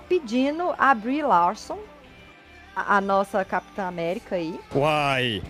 [0.10, 1.78] pedindo a Brie Larson,
[2.76, 5.43] a, a nossa Capitã América aí, Uai.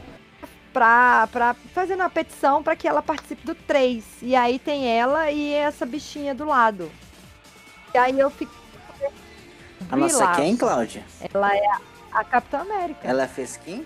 [0.73, 4.03] Pra, pra fazendo uma petição para que ela participe do 3.
[4.21, 6.91] E aí tem ela e essa bichinha do lado.
[7.93, 8.53] E aí eu fico.
[9.89, 11.03] A nossa quem, Cláudia?
[11.33, 11.79] Ela é a,
[12.19, 13.07] a Capitã América.
[13.07, 13.85] Ela fez quem?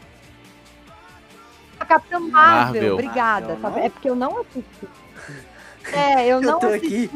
[1.80, 2.94] A Capitã Marvel, Marvel.
[2.94, 3.56] obrigada.
[3.56, 3.86] Marvel, não?
[3.86, 4.88] É porque eu não assisti.
[5.94, 7.10] É, eu não tô assisti.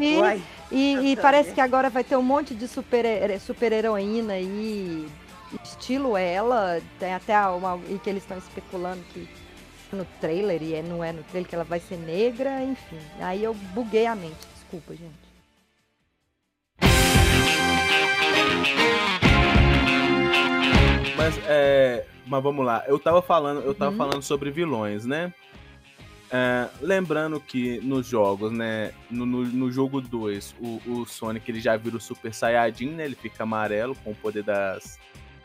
[0.71, 3.05] E, e Eu parece que agora vai ter um monte de super,
[3.39, 5.07] super heroína aí,
[5.63, 6.81] estilo ela.
[6.99, 9.29] Tem até uma e que eles estão especulando que
[9.95, 12.99] no trailer, e é- não é no trailer, que ela vai ser negra, enfim.
[13.19, 15.25] Aí eu buguei a mente, desculpa, gente.
[21.17, 23.97] Mas, é, mas vamos lá, eu tava falando, eu tava Uhum.
[23.97, 25.33] falando sobre vilões, né?
[26.31, 28.91] É, lembrando que nos jogos, né?
[29.09, 33.05] No, no, no jogo 2, o, o Sonic ele já vira o Super Saiyajin, né?
[33.05, 34.99] Ele fica amarelo com o poder das,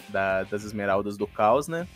[0.08, 1.86] da- das esmeraldas do caos, né?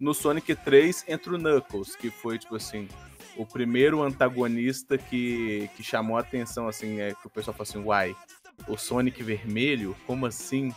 [0.00, 2.88] No Sonic 3 entra o Knuckles, que foi, tipo assim,
[3.36, 7.84] o primeiro antagonista que, que chamou a atenção, assim, é que o pessoal falou assim,
[7.84, 8.16] uai,
[8.66, 9.94] o Sonic vermelho?
[10.06, 10.74] Como assim?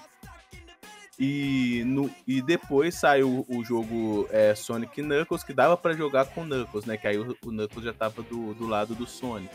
[1.17, 6.43] E, no, e depois saiu o jogo é, Sonic Knuckles, que dava pra jogar com
[6.43, 6.97] Knuckles, né?
[6.97, 9.53] Que aí o, o Knuckles já tava do, do lado do Sonic.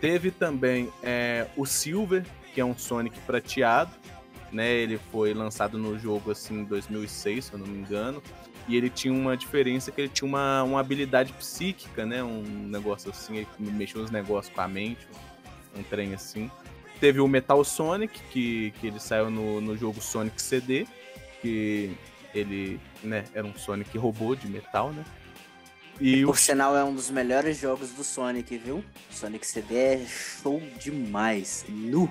[0.00, 2.24] Teve também é, o Silver,
[2.54, 3.92] que é um Sonic prateado,
[4.50, 4.70] né?
[4.70, 8.22] Ele foi lançado no jogo assim em 2006, se eu não me engano.
[8.68, 12.22] E ele tinha uma diferença que ele tinha uma, uma habilidade psíquica, né?
[12.22, 15.06] Um negócio assim, ele mexeu uns negócios com a mente,
[15.76, 16.50] um trem assim.
[17.00, 20.86] Teve o Metal Sonic, que, que ele saiu no, no jogo Sonic CD,
[21.40, 21.94] que
[22.34, 25.04] ele né, era um Sonic robô de metal, né?
[26.00, 28.84] E o Por sinal, é um dos melhores jogos do Sonic, viu?
[29.10, 31.64] Sonic CD é show demais.
[31.68, 32.10] Nu.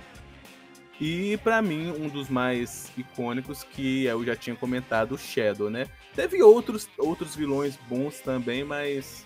[0.99, 5.85] E pra mim, um dos mais icônicos que eu já tinha comentado, o Shadow, né?
[6.15, 9.25] Teve outros, outros vilões bons também, mas.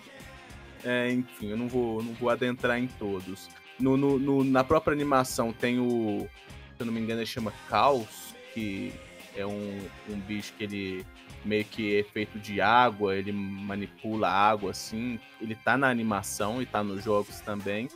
[0.84, 3.48] é, enfim, eu não vou, não vou adentrar em todos.
[3.78, 6.28] No, no- no- na própria animação tem o.
[6.76, 8.92] Se eu não me engano, ele chama Caos, que
[9.36, 9.78] é um,
[10.08, 11.06] um bicho que ele
[11.44, 15.18] meio que é feito de água, ele manipula água assim.
[15.40, 17.88] Ele tá na animação e tá nos jogos também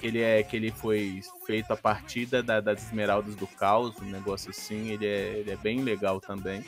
[0.00, 4.50] ele é que ele foi feito a partir da- das Esmeraldas do Caos, um negócio
[4.50, 6.64] assim, ele é, ele é bem legal também.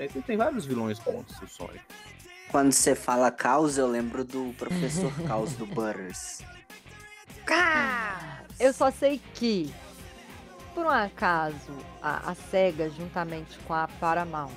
[0.00, 1.80] É, Tem, tem vários vilões bons o Sonic.
[2.50, 6.40] Quando você fala caos, eu lembro do professor Caos do Butters.
[8.58, 9.72] Eu só sei que,
[10.74, 14.50] por um acaso, a, a SEGA, juntamente com a Paramount,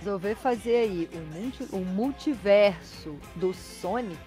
[0.00, 4.18] resolver fazer aí um, multi- um multiverso do Sonic,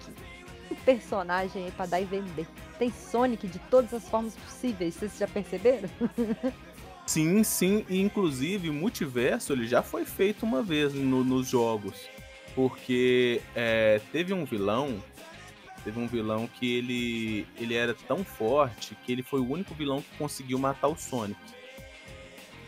[0.70, 2.46] um personagem aí pra dar e vender.
[2.78, 5.88] Tem Sonic de todas as formas possíveis, vocês já perceberam?
[7.08, 12.06] Sim, sim, e inclusive multiverso ele já foi feito uma vez no- nos jogos.
[12.54, 15.02] Porque é, teve um vilão.
[15.82, 20.02] Teve um vilão que ele, ele era tão forte que ele foi o único vilão
[20.02, 21.40] que conseguiu matar o Sonic.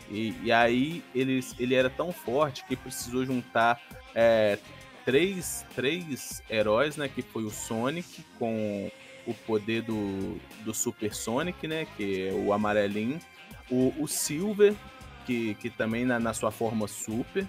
[0.09, 3.79] E, e aí ele, ele era tão forte que precisou juntar
[4.15, 4.57] é,
[5.05, 7.07] três, três heróis, né?
[7.07, 8.89] Que foi o Sonic com
[9.27, 11.85] o poder do, do Super Sonic, né?
[11.95, 13.19] Que é o amarelinho.
[13.71, 14.75] O, o Silver,
[15.25, 17.47] que, que também na, na sua forma super.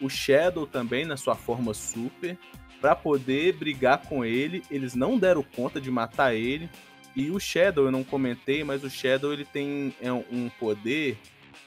[0.00, 2.36] O Shadow também na sua forma super.
[2.80, 4.62] Pra poder brigar com ele.
[4.70, 6.68] Eles não deram conta de matar ele.
[7.16, 11.16] E o Shadow, eu não comentei, mas o Shadow ele tem é, um poder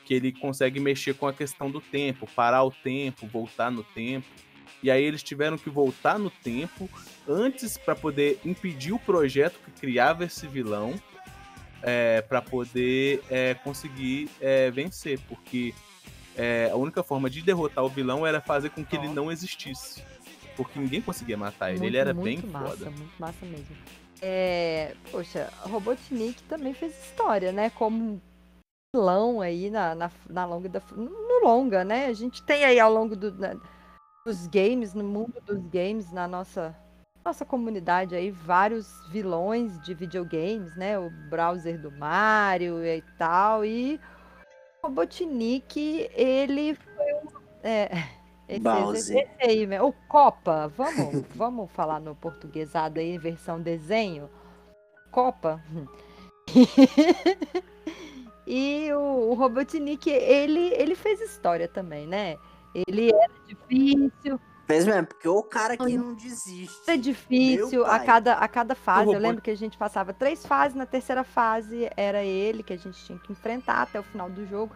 [0.05, 4.27] que ele consegue mexer com a questão do tempo, parar o tempo, voltar no tempo.
[4.81, 6.89] E aí eles tiveram que voltar no tempo
[7.27, 10.93] antes para poder impedir o projeto que criava esse vilão
[11.83, 15.73] é, para poder é, conseguir é, vencer, porque
[16.35, 20.03] é, a única forma de derrotar o vilão era fazer com que ele não existisse,
[20.55, 22.91] porque ninguém conseguia matar ele, Muito, ele era muito bem massa, foda.
[22.91, 23.75] muito massa mesmo.
[24.21, 27.69] É, poxa, Robotnik também fez história, né?
[27.69, 28.19] Como
[28.95, 32.07] vilão aí na, na, na longa da, no longa, né?
[32.07, 33.55] A gente tem aí ao longo do, na-
[34.25, 36.75] dos games, no mundo dos games, na nossa
[37.27, 40.97] nossa comunidade aí, vários vilões de videogames, né?
[40.97, 43.65] O browser do Mario e tal.
[43.65, 43.99] E
[44.81, 47.27] o Robotnik, ele foi um.
[47.61, 47.89] É,
[48.47, 49.67] esse, esse aí?
[49.81, 54.29] O Copa, vamos, vamos falar no portuguesado aí, versão desenho.
[55.11, 55.61] Copa.
[58.47, 62.37] e o, o Robotnik, ele, ele fez história também, né?
[62.73, 66.75] Ele era difícil, Fez mesmo, porque o cara que não desiste.
[66.85, 69.03] era difícil a cada, a cada fase.
[69.07, 72.73] Eu robô- lembro que a gente passava três fases, na terceira fase era ele que
[72.73, 74.75] a gente tinha que enfrentar até o final do jogo.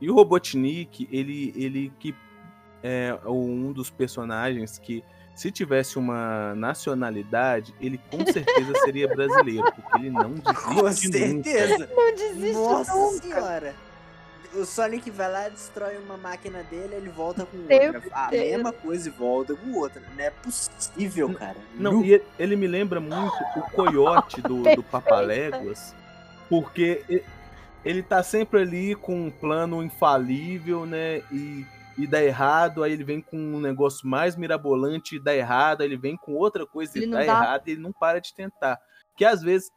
[0.00, 2.14] E o Robotnik, ele, ele que
[2.82, 5.04] é um dos personagens que,
[5.34, 11.50] se tivesse uma nacionalidade, ele com certeza seria brasileiro, porque ele não Com desiste nunca.
[11.50, 11.90] certeza.
[11.94, 13.20] Não desiste Nossa nunca.
[13.22, 13.74] senhora.
[14.54, 18.02] O Sonic vai lá, destrói uma máquina dele, ele volta com outra.
[18.12, 20.02] A mesma coisa e volta com outra.
[20.16, 21.56] Não é possível, cara.
[21.74, 25.94] Não, e ele- me lembra muito o coiote do, do Papaléguas,
[26.48, 27.22] porque
[27.84, 31.18] ele tá sempre ali com um plano infalível, né?
[31.30, 31.66] E,
[31.98, 35.88] e dá errado, aí ele vem com um negócio mais mirabolante e dá errado, aí
[35.88, 38.18] ele vem com outra coisa Ele e não dá dá- errado, e ele não para
[38.20, 38.78] de tentar.
[39.16, 39.70] Que às vezes,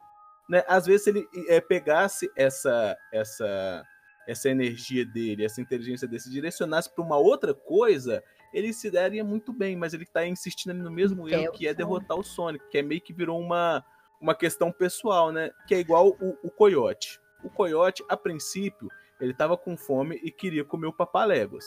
[0.48, 0.64] né?
[0.66, 3.84] Às vezes se ele é, pegasse essa essa
[4.26, 9.24] essa energia dele, essa inteligência dele, se direcionasse para uma outra coisa, ele se daria
[9.24, 11.76] muito bem, mas ele tá insistindo no mesmo é erro, que é Sonic.
[11.76, 13.84] derrotar o Sonic, que é meio que virou uma,
[14.20, 15.50] uma questão pessoal, né?
[15.66, 17.20] Que é igual o, o Coyote.
[17.42, 18.88] O Coyote, a princípio,
[19.20, 21.64] ele tava com fome e queria comer o Papaléguas.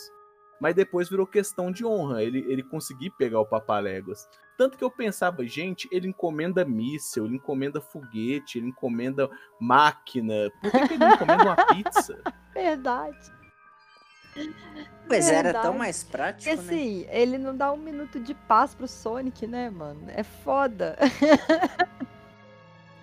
[0.59, 4.27] Mas depois virou questão de honra, ele, ele conseguir pegar o Papaléguas.
[4.57, 9.29] Tanto que eu pensava, gente, ele encomenda míssel, ele encomenda foguete, ele encomenda
[9.59, 10.51] máquina.
[10.61, 12.21] Por que, que ele não encomenda uma pizza?
[12.53, 13.33] Verdade.
[15.07, 16.75] Pois era tão mais prático, Porque né?
[16.75, 20.01] assim, ele não dá um minuto de paz pro Sonic, né, mano?
[20.07, 20.97] É foda.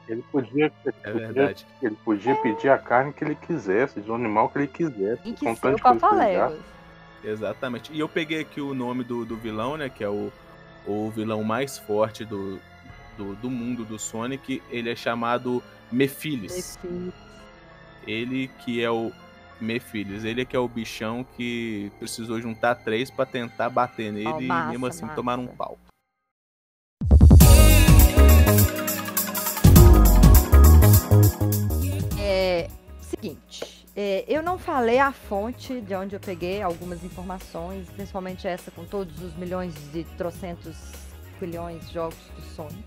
[0.08, 0.72] Ele podia, ele
[1.04, 1.66] É podia- verdade.
[1.80, 5.22] ele podia pedir a carne que ele quisesse, do animal que ele quisesse.
[5.22, 5.80] Tem que tanto o.
[5.80, 6.58] Papaléguas.
[7.22, 7.92] Exatamente.
[7.92, 9.88] E eu peguei aqui o nome do, do vilão, né?
[9.88, 10.30] Que é o,
[10.86, 12.60] o vilão mais forte do,
[13.16, 14.62] do, do mundo do Sonic.
[14.70, 16.78] Ele é chamado Mephiles.
[18.06, 19.12] Ele que é o
[19.60, 20.24] Mephiles.
[20.24, 24.70] Ele que é o bichão que precisou juntar três pra tentar bater nele e massa,
[24.70, 25.14] mesmo assim massa.
[25.14, 25.78] tomar um pau.
[32.18, 32.68] É,
[33.00, 38.70] seguinte, é, eu não falei a fonte de onde eu peguei algumas informações, principalmente essa
[38.70, 40.76] com todos os milhões de trocentos
[41.40, 42.84] bilhões de jogos do Sonic.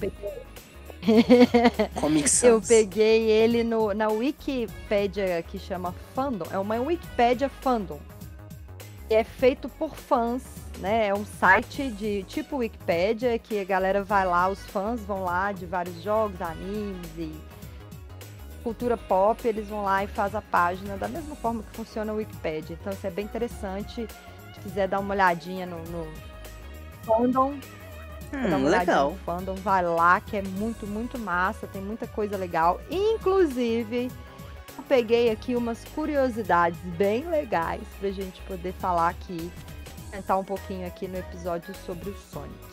[2.42, 6.46] Eu peguei ele no, na Wikipédia que chama Fandom.
[6.50, 7.98] É uma Wikipédia Fandom.
[9.10, 10.44] E é feito por fãs,
[10.78, 11.08] né?
[11.08, 15.52] É um site de tipo Wikipédia que a galera vai lá, os fãs vão lá
[15.52, 17.32] de vários jogos, animes e
[18.62, 22.14] cultura pop, eles vão lá e faz a página da mesma forma que funciona a
[22.14, 22.76] Wikipédia.
[22.80, 24.06] Então isso é bem interessante.
[24.54, 26.06] Se quiser dar uma olhadinha no, no
[27.04, 27.54] Fandom,
[28.34, 29.10] Hum, legal.
[29.10, 32.80] no fandom, vai lá, que é muito, muito massa, tem muita coisa legal.
[32.90, 34.10] Inclusive,
[34.78, 39.52] eu peguei aqui umas curiosidades bem legais pra gente poder falar aqui,
[40.08, 42.71] comentar um pouquinho aqui no episódio sobre o Sonic.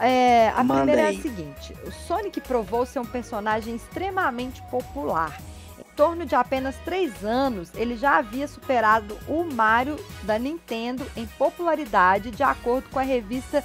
[0.00, 1.18] É, a Manda primeira é aí.
[1.18, 5.40] a seguinte: o Sonic provou ser um personagem extremamente popular.
[5.78, 11.26] Em torno de apenas três anos, ele já havia superado o Mario da Nintendo em
[11.26, 13.62] popularidade, de acordo com a revista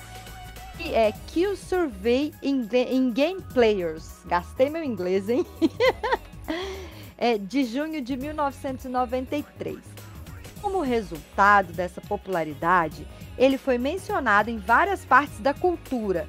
[0.79, 4.19] é Q Survey in, in Game Players.
[4.25, 5.45] Gastei meu inglês, hein?
[7.17, 9.77] é, de junho de 1993.
[10.61, 16.27] Como resultado dessa popularidade, ele foi mencionado em várias partes da cultura.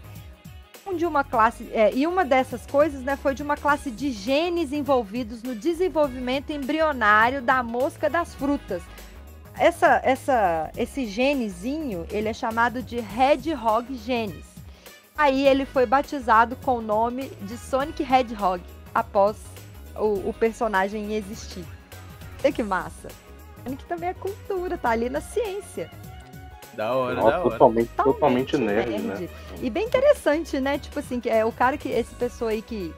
[0.97, 4.72] De uma classe, é, e uma dessas coisas né, foi de uma classe de genes
[4.72, 8.83] envolvidos no desenvolvimento embrionário da mosca das frutas.
[9.59, 14.47] Essa, essa, esse genezinho, ele é chamado de Hedgehog genes.
[15.16, 18.62] Aí ele foi batizado com o nome de Sonic Hedgehog,
[18.95, 19.37] após
[19.97, 21.64] o, o personagem existir.
[22.43, 23.09] Olha que massa.
[23.65, 25.91] Sonic também é cultura, tá ali na ciência.
[26.75, 27.51] Da hora, Nossa, da hora.
[27.51, 29.29] totalmente, totalmente nerd, né?
[29.61, 30.79] E bem interessante, né?
[30.79, 31.89] Tipo assim, que é o cara que.
[31.89, 32.95] Esse pessoa aí que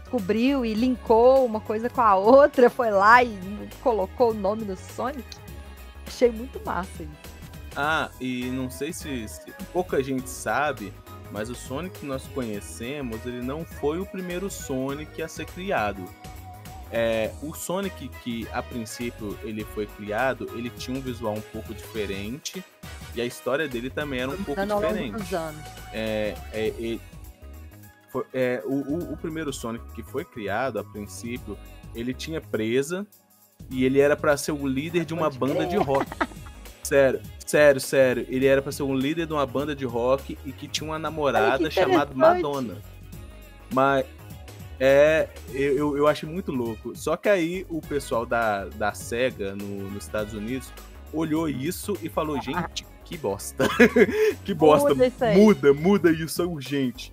[0.00, 3.38] descobriu e linkou uma coisa com a outra, foi lá e
[3.82, 5.28] colocou o nome do Sonic.
[6.06, 7.38] Achei muito massa isso.
[7.76, 10.92] Ah, e não sei se, se pouca gente sabe,
[11.30, 16.02] mas o Sonic que nós conhecemos, ele não foi o primeiro Sonic a ser criado.
[16.90, 21.74] É, o Sonic que a princípio ele foi criado, ele tinha um visual um pouco
[21.74, 22.64] diferente
[23.14, 24.54] e a história dele também era um pouco
[24.88, 25.16] diferente.
[25.92, 26.98] É, é, é,
[28.10, 31.58] foi- é, o, o- o primeiro Sonic que foi criado, a princípio,
[31.94, 33.06] ele tinha presa
[33.70, 36.06] e ele era pra ser o líder de uma banda de rock.
[36.82, 38.24] Sério, sério, sério.
[38.30, 40.98] Ele era pra ser um líder de uma banda de rock e que tinha uma
[40.98, 42.14] namorada chamada.
[42.42, 42.76] Madonna.
[43.70, 44.06] Mas
[44.80, 46.94] é, eu, eu, achei muito louco.
[46.96, 50.72] Só que aí o pessoal da, da SEGA no- nos Estados Unidos
[51.12, 53.66] olhou isso e falou, gente, que bosta.
[54.44, 54.94] que bosta.
[54.94, 55.32] Muda.
[55.34, 57.12] Muda, muda isso, é urgente.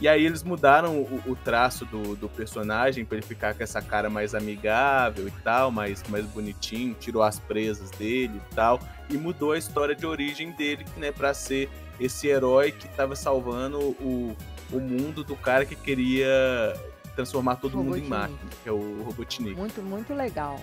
[0.00, 3.80] E aí eles mudaram o, o traço do, do personagem pra ele ficar com essa
[3.80, 9.16] cara mais amigável e tal, mais, mais bonitinho, tirou as presas dele e tal, e
[9.16, 14.36] mudou a história de origem dele, né, pra ser esse herói que tava salvando o,
[14.72, 16.74] o mundo do cara que queria
[17.14, 19.54] transformar todo mundo em máquina, que é o Robotnik.
[19.56, 20.60] Muito, muito legal.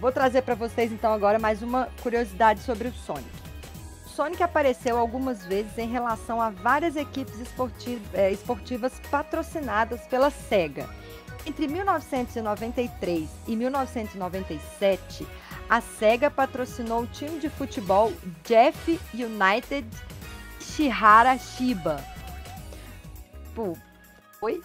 [0.00, 3.28] Vou trazer para vocês então agora mais uma curiosidade sobre o Sonic.
[4.06, 10.30] O Sonic apareceu algumas vezes em relação a várias equipes esporti- eh, esportivas patrocinadas pela
[10.30, 10.88] SEGA.
[11.46, 15.26] Entre 1993 e 1997,
[15.68, 18.12] a SEGA patrocinou o time de futebol
[18.44, 19.88] Jeff United
[20.60, 22.04] Shihara Shiba.
[23.60, 23.76] Pô,
[24.42, 24.62] oi?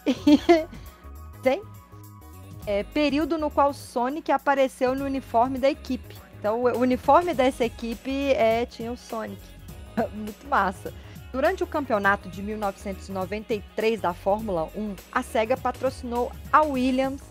[1.43, 1.61] Tem?
[2.65, 6.15] é, período no qual Sonic apareceu no uniforme da equipe.
[6.39, 9.41] Então, o uniforme dessa equipe é, tinha o Sonic.
[10.13, 10.93] Muito massa.
[11.31, 17.21] Durante o campeonato de 1993 da Fórmula 1, a SEGA patrocinou a Williams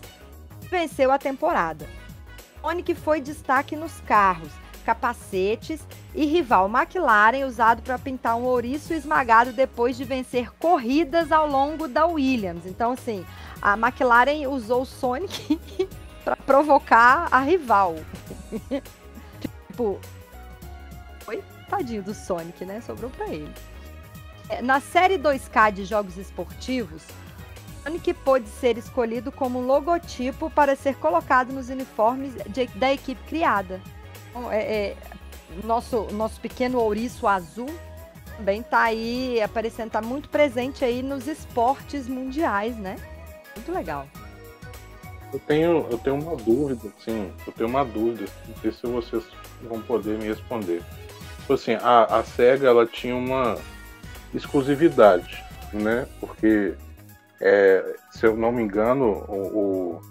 [0.69, 1.87] venceu a temporada.
[2.61, 4.51] Sonic foi destaque nos carros,
[4.85, 11.47] capacetes e rival McLaren usado para pintar um ouriço esmagado depois de vencer corridas ao
[11.49, 12.65] longo da Williams.
[12.65, 13.25] Então, assim,
[13.61, 15.59] a McLaren usou o Sonic
[16.23, 17.95] para provocar a rival.
[19.69, 19.99] tipo,
[21.21, 22.79] foi tadinho do Sonic, né?
[22.81, 23.51] Sobrou para ele.
[24.49, 27.01] É, Na série 2K de jogos esportivos,
[27.83, 33.81] Sonic pôde ser escolhido como logotipo para ser colocado nos uniformes de- da equipe criada.
[34.51, 34.95] É- é,
[35.63, 37.69] nosso, nosso pequeno ouriço azul
[38.37, 42.97] também tá aí aparecendo, tá muito presente aí nos esportes mundiais, né?
[43.55, 44.07] Muito legal.
[45.33, 49.23] Eu tenho, eu tenho uma dúvida, sim, eu tenho uma dúvida, não sei se vocês
[49.61, 50.81] vão poder me responder.
[51.39, 53.57] Tipo assim, a, a SEGA ela tinha uma
[54.33, 56.07] exclusividade, né?
[56.19, 56.73] Porque,
[57.41, 60.01] é, se eu não me engano, o, o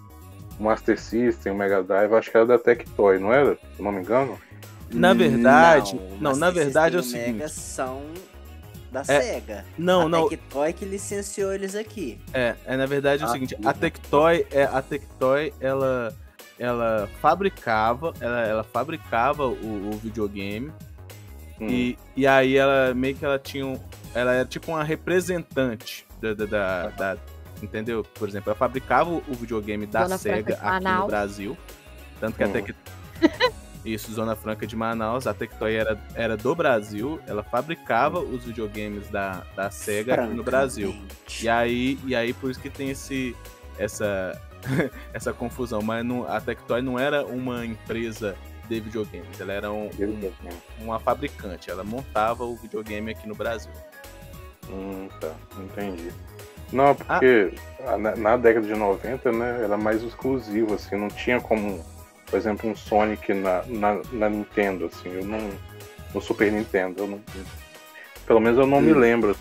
[0.58, 3.54] Master System, o Mega Drive, acho que era da Tectoy, não era?
[3.54, 4.38] Se eu não me engano?
[4.90, 7.50] Na verdade, não, Master na verdade é o Mega seguinte.
[7.50, 8.02] são
[8.92, 9.64] da É, SEGA.
[9.76, 12.20] Não, a não, Tectoy que licenciou eles aqui.
[12.32, 16.14] É, é na verdade é o Ah, seguinte, a Tectoy, é, a Tectoy, ela,
[16.58, 20.70] ela fabricava, ela, ela fabricava o, o videogame
[21.60, 21.68] Hum.
[21.68, 23.78] e, e aí ela meio que ela tinha, um,
[24.12, 27.16] ela era tipo uma representante da, da, da- da-
[27.64, 28.02] entendeu?
[28.02, 31.06] Por exemplo, ela fabricava o videogame da Zona Sega aqui no Manaus.
[31.06, 31.58] Brasil,
[32.20, 32.52] tanto que a Hum.
[32.52, 32.74] Tec...
[33.84, 39.10] Isso, Zona Franca de Manaus, a Tectoy era, era do Brasil, ela fabricava os videogames
[39.10, 40.96] da, da Sega aqui no Brasil.
[41.42, 43.36] E aí, e aí por isso que tem esse,
[43.78, 44.40] essa,
[45.12, 45.82] essa confusão.
[45.82, 48.34] Mas não, a Tectoy não era uma empresa
[48.70, 50.32] de videogames, ela era um- um-
[50.82, 51.70] uma fabricante.
[51.70, 53.70] Ela montava o videogame aqui no Brasil.
[54.70, 56.10] Hum, tá, entendi.
[56.72, 57.52] Não, porque
[57.86, 61.84] a- na, na década de 90, né, era mais exclusivo, assim, não tinha como,
[62.26, 65.38] por exemplo, um Sonic na, na, na Nintendo, assim, eu não.
[66.14, 67.20] No Super Nintendo, eu não.
[68.26, 68.98] Pelo menos eu não me Hum.
[68.98, 69.36] lembro.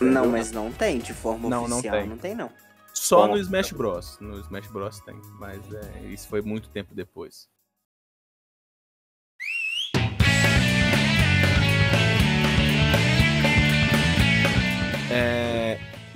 [0.00, 2.08] Não, mas não tem, de forma Não, não oficial, tem.
[2.08, 2.50] não tem não.
[2.92, 3.32] Só Bom.
[3.34, 4.18] no Smash Bros.
[4.20, 7.48] No Smash Bros tem, mas é, isso foi muito tempo depois.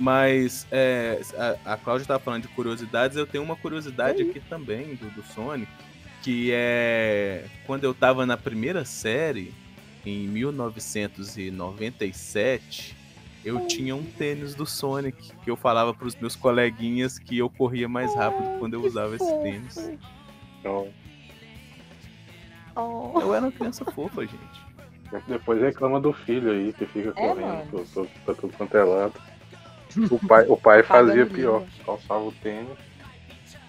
[0.01, 4.95] Mas é, a, a Cláudia estava falando de curiosidades, eu tenho uma curiosidade aqui também
[4.95, 5.71] do, do Sonic,
[6.23, 9.53] que é quando eu tava na primeira série,
[10.03, 12.97] em 1997,
[13.45, 17.87] eu tinha um tênis do Sonic, que eu falava pros meus coleguinhas que eu corria
[17.87, 19.77] mais rápido quando eu usava esse tênis.
[20.59, 20.87] Então,
[22.75, 23.19] Oh.
[23.19, 25.25] Eu era uma criança fofa, gente.
[25.27, 27.85] depois reclama do filho aí, que fica É, correndo
[28.23, 29.13] pra tudo quanto é lado.
[30.09, 32.77] O pai, o pai fazia pior, calçava o tênis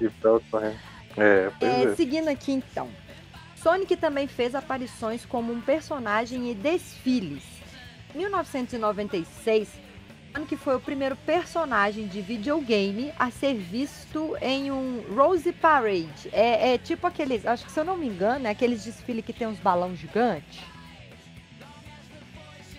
[0.00, 0.78] e ficava correndo.
[1.16, 1.94] É, É, é.
[1.94, 2.88] seguindo aqui então.
[3.56, 7.44] Sonic também fez aparições como um personagem em desfiles.
[8.14, 9.68] Em 1996,
[10.32, 16.28] Sonic foi o primeiro personagem de videogame a ser visto em um Rose Parade.
[16.32, 19.32] É, é tipo aqueles, acho que se eu não me engano, é aqueles desfiles que
[19.32, 20.60] tem uns balões gigantes.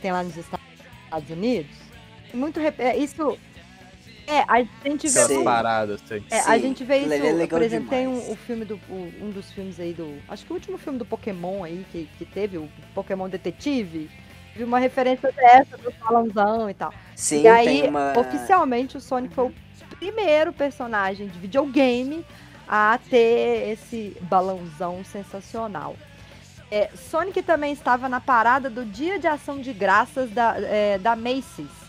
[0.01, 1.82] Tem lá nos Estados Unidos.
[2.33, 3.37] Muito rep- é, isso
[4.27, 5.43] é a gente vê Sei.
[5.43, 6.23] paradas, assim.
[6.31, 8.75] é, a Sim, gente vê isso, é por exemplo, tem um, o filme do.
[8.89, 10.17] o- um dos filmes aí do.
[10.27, 14.09] Acho que o último filme do Pokémon aí que, que teve, o Pokémon Detetive.
[14.55, 16.93] Vi uma referência dessa do balãozão e tal.
[17.15, 18.13] Sim, e aí, uma...
[18.17, 19.53] oficialmente, o Sonic foi o
[19.97, 22.23] primeiro personagem de videogame
[22.67, 25.95] a ter esse balãozão sensacional.
[26.69, 31.15] É, Sonic também estava na parada do Dia de Ação de Graças da, é, da
[31.15, 31.82] Macy's.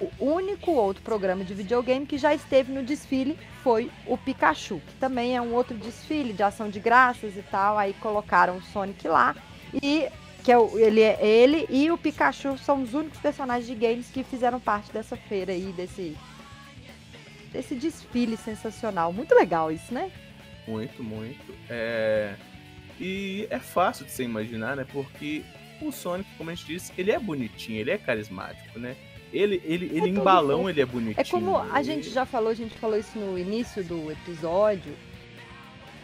[0.00, 4.94] O único outro programa de videogame que já esteve no desfile foi o Pikachu, que
[4.94, 7.76] também é um outro desfile de ação de graças e tal.
[7.76, 9.36] Aí colocaram o Sonic lá
[9.82, 10.08] e
[10.42, 14.08] que é o, ele, é, ele e o Pikachu são os únicos personagens de games
[14.08, 16.16] que fizeram parte dessa feira aí, desse,
[17.52, 19.12] desse desfile sensacional.
[19.12, 20.10] Muito legal isso, né?
[20.66, 21.54] Muito, muito.
[21.68, 22.34] É...
[22.98, 24.86] E é fácil de você imaginar, né?
[24.90, 25.42] Porque
[25.80, 28.96] o Sonic, como a gente disse, ele é bonitinho, ele é carismático, né?
[29.32, 31.14] Ele, ele, ele em balão, ele é bonitinho.
[31.16, 34.92] É como a gente já falou, a gente falou isso no início do episódio.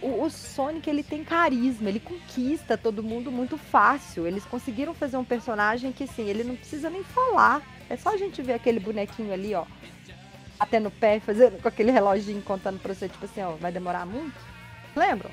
[0.00, 4.26] O, o, Sonic, ele tem carisma, ele conquista todo mundo muito fácil.
[4.26, 7.62] Eles conseguiram fazer um personagem que, assim, ele não precisa nem falar.
[7.90, 9.64] É só a gente ver aquele bonequinho ali, ó,
[10.58, 14.06] até no pé, fazendo com aquele reloginho contando pra você, tipo assim, ó, vai demorar
[14.06, 14.38] muito.
[14.94, 15.30] Lembram?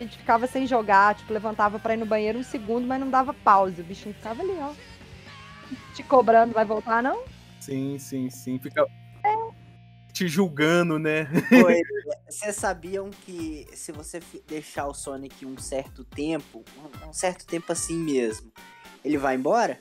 [0.00, 3.10] A gente ficava sem jogar, tipo, levantava pra ir no banheiro um segundo, mas não
[3.10, 3.80] dava pause.
[3.80, 4.72] O bichinho ficava ali, ó.
[5.94, 7.33] Te cobrando, vai voltar, não?
[7.64, 8.58] Sim, sim, sim.
[8.58, 8.86] Fica
[10.12, 11.26] te julgando, né?
[12.28, 16.62] Vocês sabiam que se você deixar o Sonic um certo tempo,
[17.08, 18.52] um certo tempo assim mesmo,
[19.04, 19.80] ele vai embora?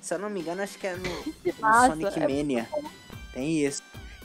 [0.00, 2.68] Se eu não me engano, acho que é no, no Sonic é Mania.
[3.32, 3.82] Tem isso.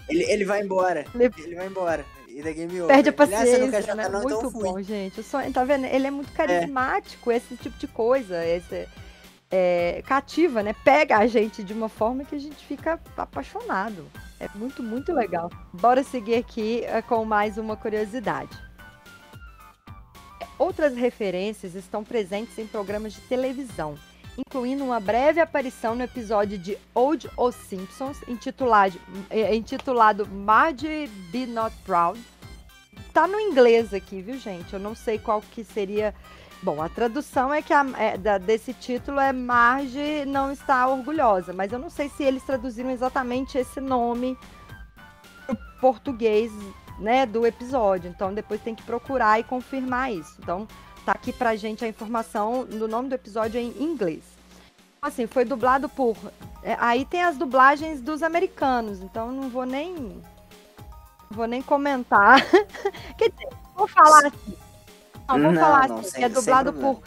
[0.07, 1.05] Ele, ele vai embora.
[1.13, 2.05] Ele- Ele vai embora.
[2.27, 2.87] E da Game Over.
[2.95, 4.09] Perde a Ele, "Ah, você não quer paciência, jogar né?
[4.09, 5.19] não, Muito então eu fui." bom, gente.
[5.19, 5.85] O Sonic, tá vendo?
[5.85, 8.43] Ele é muito carismático, esse tipo de coisa.
[8.45, 8.87] Esse,
[9.55, 10.73] é, cativa, né?
[10.83, 14.03] Pega a gente de uma forma que a gente fica apaixonado.
[14.39, 15.51] É muito, muito legal.
[15.71, 18.57] Bora seguir aqui é, com mais uma curiosidade.
[20.57, 23.95] Outras referências estão presentes em programas de televisão,
[24.35, 28.99] incluindo uma breve aparição no episódio de Old Os Simpsons, intitulado,
[29.29, 32.19] eh, intitulado Marge Be Not Proud.
[33.13, 34.73] Tá no inglês aqui, viu, gente?
[34.73, 36.15] Eu não sei qual que seria.
[36.63, 41.51] Bom, a tradução é que a, é, da- desse título é Marge não está orgulhosa,
[41.51, 44.37] mas eu não sei se eles traduziram exatamente esse nome
[45.45, 46.51] pro português,
[46.99, 48.09] né, do episódio.
[48.09, 50.37] Então depois tem que procurar e confirmar isso.
[50.39, 50.65] Então
[51.05, 54.23] tá aqui pra gente a informação do nome do episódio em inglês.
[55.01, 56.15] Assim, foi dublado por.
[56.63, 60.21] é, aí tem as dublagens dos americanos, então não vou nem.
[61.29, 62.39] Vou nem comentar.
[63.17, 64.62] Quer dizer, vou falar assim.
[65.27, 67.01] Não, vou Não, falar não, assim, sem- é dublado por.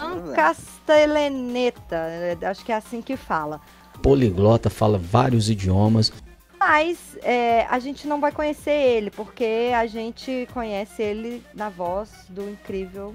[0.00, 3.60] Ancasteleneta, é, acho que é assim que fala.
[4.02, 6.12] Poliglota, fala vários idiomas.
[6.58, 12.10] Mas é, a gente não vai conhecer ele, porque a gente conhece ele na voz
[12.28, 13.14] do incrível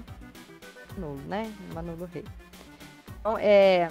[0.96, 1.50] Manolo, né?
[1.74, 2.24] Manolo Rei.
[3.20, 3.88] Então, é,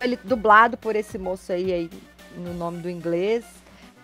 [0.00, 1.90] ele dublado por esse moço aí, aí
[2.36, 3.44] no nome do inglês.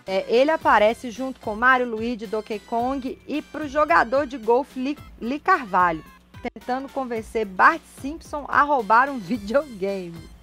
[0.05, 4.97] É, ele aparece junto com Mario, Luigi, Donkey Kong e pro jogador de golfe Lee,
[5.21, 6.03] Lee Carvalho,
[6.41, 10.33] tentando convencer Bart Simpson a roubar um videogame.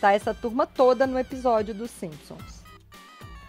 [0.00, 2.62] Tá essa turma toda no episódio dos Simpsons.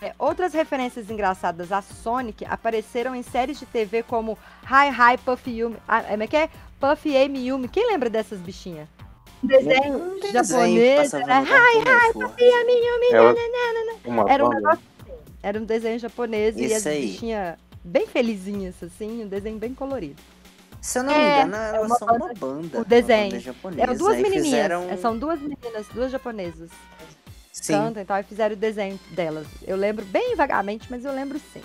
[0.02, 5.60] É, outras referências engraçadas a Sonic apareceram em séries de TV como Hi Hi Puffy
[5.60, 5.78] Yumi.
[5.88, 6.50] Ah, como é que é?
[6.82, 7.70] Puffy Amy Yumi.
[7.70, 8.90] Quem lembra dessas bichinhas?
[9.42, 11.46] Desenho Um desenho japonês, né?
[11.46, 12.14] Cartoon Network.
[12.14, 13.88] Puffy Amy Yumi.
[14.06, 14.93] Uma Era um negócio.
[15.44, 17.08] Era um desenho japonês e Isso as aí.
[17.08, 20.22] bichinhas bem felizinhas, assim, um desenho bem colorido.
[20.82, 22.78] Se eu não me É, engano, é elas uma são uma banda- banda.
[22.78, 23.30] o uma desenho.
[23.32, 23.82] banda japonesa.
[23.84, 24.46] Eram duas Aí menininhas.
[24.48, 26.70] fizeram- é, São duas meninas, duas japonesas.
[27.52, 29.46] Sim, Cantam e tal, e fizeram o desenho delas.
[29.68, 31.62] Eu lembro bem vagamente, mas eu lembro sim.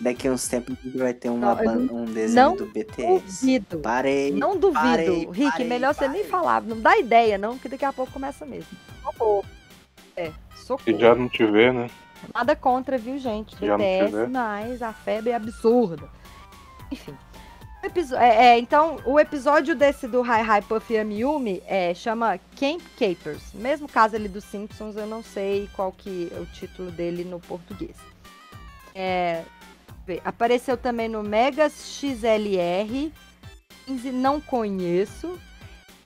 [0.00, 3.24] daqui uns tempos a vai ter uma Não, eu ban- um desenho não do BTS.
[3.40, 3.78] Duvido.
[3.78, 4.32] Parei.
[4.32, 5.50] Não duvido, parei, Rick.
[5.52, 6.30] parei, melhor você nem parei.
[6.30, 6.62] falar.
[6.62, 8.68] Não dá ideia, não, que daqui a pouco começa mesmo.
[9.02, 9.44] Socorro.
[10.16, 10.98] É, Se socorro.
[10.98, 11.88] já não tiver, né?
[12.32, 13.56] Nada contra, viu, gente?
[13.56, 16.08] BTS, mas a febre é absurda.
[16.90, 17.16] Enfim.
[18.18, 23.52] É, é, então, o episódio desse do Hi Hi Puffy Yumi é, chama Camp Capers.
[23.52, 27.38] Mesmo caso ali dos Simpsons, eu não sei qual que é o título dele no
[27.40, 27.96] português.
[28.94, 29.42] É,
[30.24, 33.12] apareceu também no Megas XLR.
[33.84, 35.38] 15 não conheço.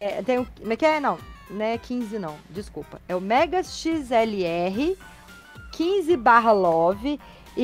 [0.01, 0.99] É, tem o, como é que é?
[0.99, 1.17] Não,
[1.49, 3.01] não é 15 não, desculpa.
[3.09, 4.97] É o Megas XLR
[5.73, 7.19] 15 barra Love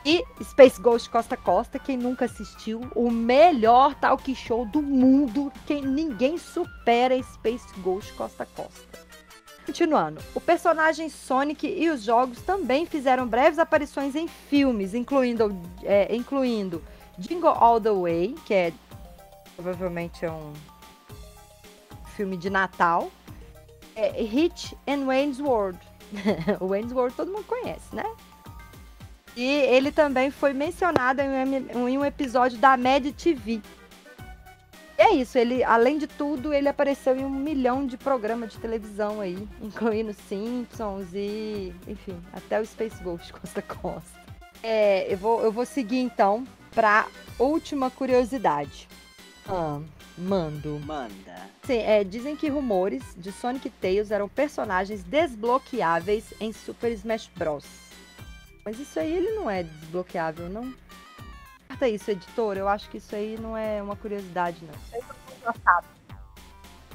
[0.05, 1.79] e Space Ghost Costa Costa.
[1.79, 5.53] Quem nunca assistiu, o melhor talk show do mundo.
[5.67, 9.05] Quem ninguém supera Space Ghost Costa Costa.
[9.67, 16.15] Continuando, o personagem Sonic e os jogos também fizeram breves aparições em filmes, incluindo, é,
[16.15, 16.83] incluindo
[17.19, 18.73] Jingle All the Way, que é
[19.57, 20.53] provavelmente é um
[22.15, 23.11] filme de Natal,
[23.97, 25.79] é, Hit and Wayne's World.
[26.61, 28.05] o Wayne's World todo mundo conhece, né?
[29.37, 33.55] E ele também foi mencionado em um, episódio da Mad TV.
[33.55, 33.63] E
[34.97, 39.21] É isso, ele, além de tudo, ele apareceu em um milhão de programas de televisão
[39.21, 44.25] aí, incluindo Simpsons e, enfim, até o Space Ghost Costa Costa.
[44.63, 47.07] É, eu, vou, eu vou seguir então para
[47.39, 48.89] última curiosidade.
[49.49, 49.81] Ah,
[50.17, 50.81] mando.
[50.85, 51.35] Manda.
[51.65, 57.31] Sim, é, dizem que rumores de Sonic e Tails eram personagens desbloqueáveis em Super Smash
[57.37, 57.65] Bros.
[58.65, 60.73] Mas isso aí ele não é desbloqueável, não?
[61.69, 62.57] Corta isso, editor.
[62.57, 64.75] Eu acho que isso aí não é uma curiosidade, não.
[64.75, 65.87] Isso aí todo mundo já sabe.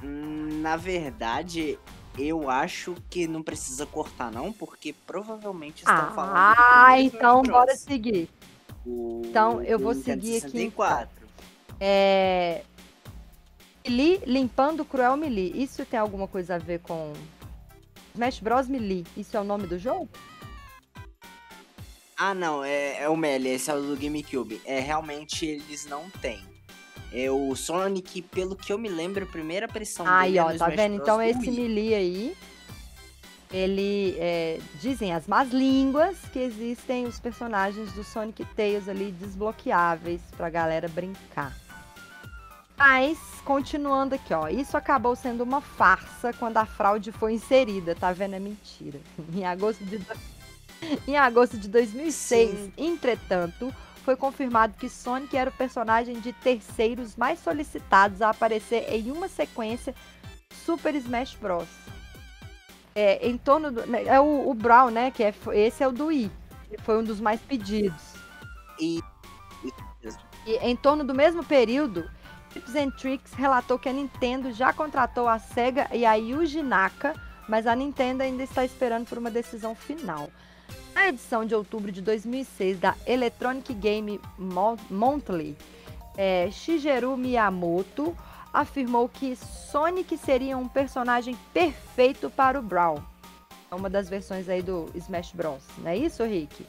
[0.03, 1.77] Hum, Na verdade,
[2.17, 6.55] eu acho que não precisa cortar, não, porque provavelmente estão falando.
[6.55, 8.29] do Ah, então Smash bora seguir.
[8.85, 11.27] O- Então, eu vou seguir aqui, 64.
[11.79, 12.63] É.
[13.85, 15.53] Melee limpando o Cruel Melee.
[15.55, 17.13] Isso tem alguma coisa a ver com.
[18.13, 18.67] Smash Bros.
[18.67, 19.05] Melee.
[19.15, 20.09] Isso é o nome do jogo?
[22.17, 24.61] Ah, não, é, é o Melee, esse é o do GameCube.
[24.65, 26.43] É, realmente eles não têm.
[27.13, 30.53] É o Sonic, pelo que eu me lembro, a primeira aparição Aí, é ó, tá
[30.53, 30.95] Smash vendo?
[30.95, 31.01] Bros.
[31.01, 31.49] Então esse.
[31.49, 32.37] Melee aí.
[33.51, 34.15] Ele.
[34.19, 40.49] é, dizem as más línguas que existem os personagens do Sonic Tails ali desbloqueáveis pra
[40.49, 41.55] galera brincar.
[42.79, 44.47] Mas, continuando aqui, ó.
[44.47, 48.35] Isso acabou sendo uma farsa quando a fraude foi inserida, tá vendo?
[48.35, 48.99] É mentira.
[49.35, 50.39] Em agosto de, do-
[51.05, 52.73] em agosto de 2006, Sim.
[52.77, 53.75] entretanto,
[54.05, 59.27] foi confirmado que Sonic era o personagem de terceiros mais solicitados a aparecer em uma
[59.27, 59.93] sequência
[60.65, 61.67] Super Smash Bros.
[62.95, 63.85] É, em torno do.
[63.85, 65.11] né, É o, o Brown, né?
[65.11, 66.31] Que é, esse é o do Wii.
[66.69, 68.13] que Foi um dos mais pedidos.
[68.79, 69.01] E
[70.47, 72.09] E em torno do mesmo período,
[72.51, 77.13] Tips and Tricks relatou que a Nintendo já contratou a SEGA e a Yuji Naka,
[77.47, 80.29] mas a Nintendo ainda está esperando por uma decisão final.
[80.93, 85.55] Na edição de outubro de 2006 da Electronic Game Mo- Monthly,
[86.17, 88.15] é, Shigeru Miyamoto
[88.51, 93.01] afirmou que Sonic seria um personagem perfeito para o Brawl.
[93.71, 95.61] É uma das versões aí do Smash Bros.
[95.77, 96.65] Não é isso, Rick?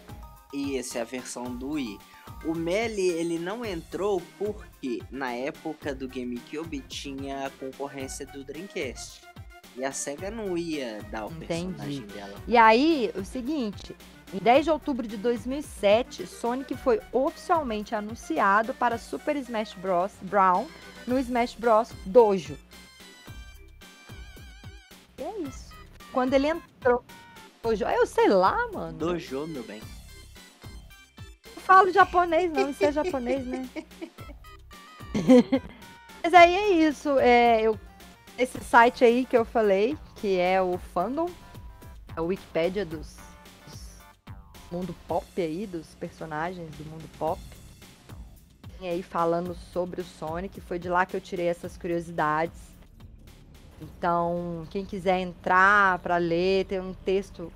[0.53, 1.99] E essa é a versão do Wii.
[2.45, 4.69] O Melee, ele não entrou porque
[5.11, 9.23] na época do GameCube tinha a concorrência do Dreamcast.
[9.77, 11.47] E a SEGA não ia dar o Entendi.
[11.47, 12.35] personagem dela.
[12.47, 13.95] E aí, o seguinte,
[14.33, 20.13] em 10 de outubro de 2007, Sonic foi oficialmente anunciado para Super Smash Bros.
[20.23, 20.67] Brown
[21.07, 21.93] no Smash Bros.
[22.05, 22.59] Dojo.
[25.19, 25.71] E é isso.
[26.13, 27.05] Quando ele entrou.
[27.63, 28.97] Dojo, eu sei lá, mano.
[28.99, 29.81] Dojo, meu bem.
[31.55, 32.71] Não falo japonês, não.
[32.71, 33.69] Isso é japonês, né?
[36.23, 37.19] Mas aí é isso.
[37.19, 37.79] É, eu,
[38.39, 41.29] esse site aí que eu falei, que é o Fandom,
[42.17, 43.17] a Wikipédia dos,
[43.67, 43.99] dos
[44.71, 47.41] mundo pop aí, dos personagens do mundo pop.
[48.81, 52.71] E aí falando sobre o Sonic, foi de lá que eu tirei essas curiosidades.
[53.81, 57.53] Então, quem quiser entrar para ler, tem um texto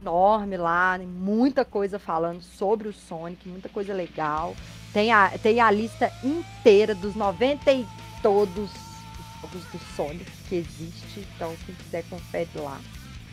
[0.00, 4.54] enorme lá, muita coisa falando sobre o Sonic, muita coisa legal.
[4.92, 7.86] Tem a, tem a lista inteira dos 90 e
[8.22, 11.26] todos os jogos do Sonic que existe.
[11.34, 12.78] Então, quem quiser, confere lá.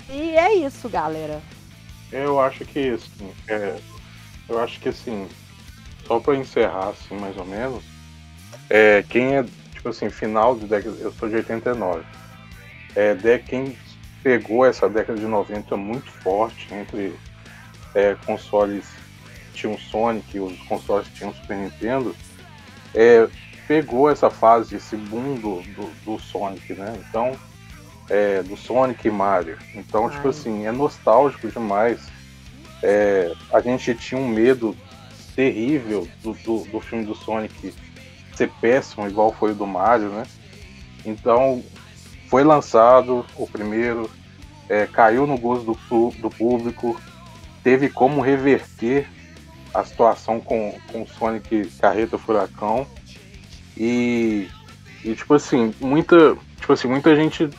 [0.10, 1.42] E é isso, galera.
[2.12, 3.78] Eu acho que assim, é,
[4.48, 5.28] eu acho que assim,
[6.08, 7.84] só pra encerrar assim, mais ou menos,
[8.70, 12.04] é, quem é, tipo assim, final de década, eu sou de 89.
[12.96, 13.78] É, de, quem
[14.24, 17.14] pegou essa década de 90 muito forte entre
[17.94, 18.86] é, consoles
[19.50, 22.16] que tinham Sonic os consoles tinham Super Nintendo,
[22.94, 23.28] é,
[23.68, 26.94] pegou essa fase, esse boom do, do, do Sonic, né?
[27.08, 27.38] Então,
[28.10, 29.58] é, do Sonic e Mario.
[29.76, 30.30] Então, tipo Ai.
[30.30, 32.08] assim, é nostálgico demais.
[32.82, 34.76] É, a gente tinha um medo
[35.36, 37.74] terrível do, do, do filme do Sonic
[38.36, 40.24] ser péssimo, igual foi o do Mario, né?
[41.06, 41.64] Então,
[42.28, 44.10] foi lançado o primeiro,
[44.68, 47.00] é, caiu no gosto do, do público,
[47.64, 49.08] teve como reverter
[49.74, 52.88] a situação com, com o Sonic Carreta Furacão.
[53.78, 54.48] E,
[55.04, 57.50] e tipo assim, muita, tipo assim, muita gente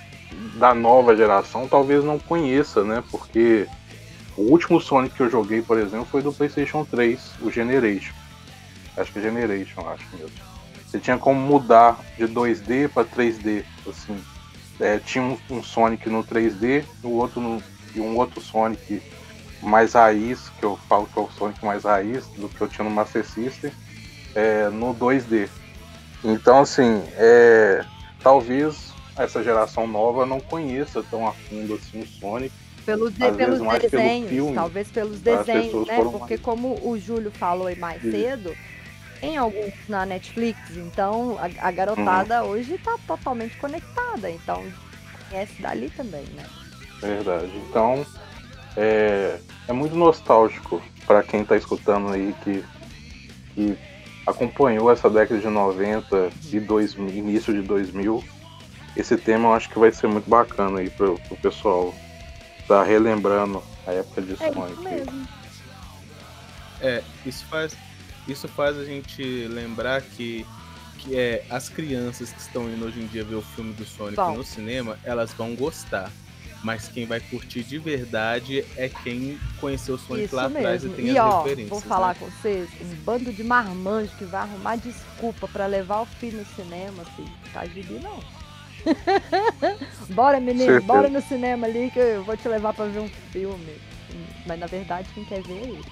[0.57, 3.03] da nova geração talvez não conheça, né?
[3.11, 3.67] Porque
[4.37, 8.15] o último Sonic que eu joguei, por exemplo, foi do PlayStation 3, o Generation.
[8.97, 10.51] Acho que é Generation, acho mesmo.
[10.87, 14.19] Você tinha como mudar de 2D para 3D, assim.
[14.81, 17.63] É, tinha um, um Sonic no 3D e o outro no,
[17.95, 19.01] e um outro Sonic
[19.63, 22.85] mais raiz, que eu falo que é o Sonic mais raiz do que eu tinha
[22.85, 23.73] no Master System,
[24.35, 25.49] é, no 2D.
[26.25, 27.85] Então, assim, é,
[28.23, 32.53] talvez essa geração nova não conheça tão a fundo assim o Sonic.
[32.87, 35.97] Pelos, de- pelos mais pelo desenhos, filme, talvez pelos desenhos, né?
[36.03, 38.11] Porque mais- como o Júlio falou aí mais Isso.
[38.11, 38.57] cedo,
[39.21, 44.65] Tem alguns na Netflix, então a, a garotada hoje tá totalmente conectada, então
[45.29, 46.43] conhece dali também, né?
[47.03, 47.53] Verdade.
[47.69, 48.05] Então,
[48.77, 49.39] é,
[49.69, 52.65] é muito nostálgico para quem tá escutando aí que,
[53.55, 53.79] que
[54.27, 58.23] acompanhou essa década de 90 e 2000, início de 2000.
[58.97, 61.95] Esse tema eu acho que vai ser muito bacana aí pro, pro pessoal
[62.67, 64.83] tá relembrando a época de É isso Sonic.
[64.83, 65.29] mesmo.
[66.81, 67.77] É, isso faz,
[68.29, 70.47] isso faz a gente lembrar que,
[70.99, 74.17] que é, as crianças que estão indo hoje em dia ver o filme do Sonic
[74.17, 74.37] Vão.
[74.37, 76.11] no cinema, elas vão gostar.
[76.63, 80.89] Mas quem vai curtir de verdade é quem conheceu o Sonic Isso lá atrás e
[80.89, 80.95] mesmo.
[80.97, 81.69] tem E as ó, referências.
[81.71, 82.17] vou falar né?
[82.21, 86.47] com vocês, um bando de marmanjo que vai arrumar desculpa pra levar o filho no
[86.55, 87.31] cinema, filho.
[87.53, 88.21] Tá gibi não.
[90.15, 90.87] bora, menino, Certeza.
[90.87, 93.77] bora no cinema ali que eu vou te levar pra ver um filme.
[94.47, 95.85] Mas na verdade quem quer ver é ele.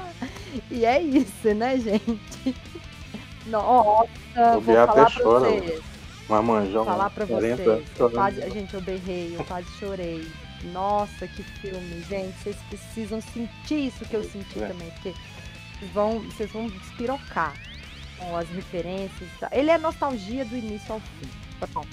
[0.70, 2.54] e é isso, né, gente?
[3.46, 4.08] Nossa,
[4.56, 5.80] O vou Bia falar pra chora, vocês.
[5.80, 5.89] Mas
[6.42, 7.88] manjão, falar pra 40 vocês.
[7.98, 10.26] Eu quase, gente, eu berrei, eu quase chorei.
[10.72, 12.34] Nossa, que filme, gente.
[12.42, 14.66] Vocês precisam sentir isso que eu senti É.
[14.68, 15.12] também, porque
[15.80, 17.54] vocês vão, vocês vão despirocar
[18.18, 19.28] com as referências.
[19.40, 19.48] tá?
[19.52, 21.28] Ele é nostalgia do início ao fim.
[21.72, 21.88] Pronto.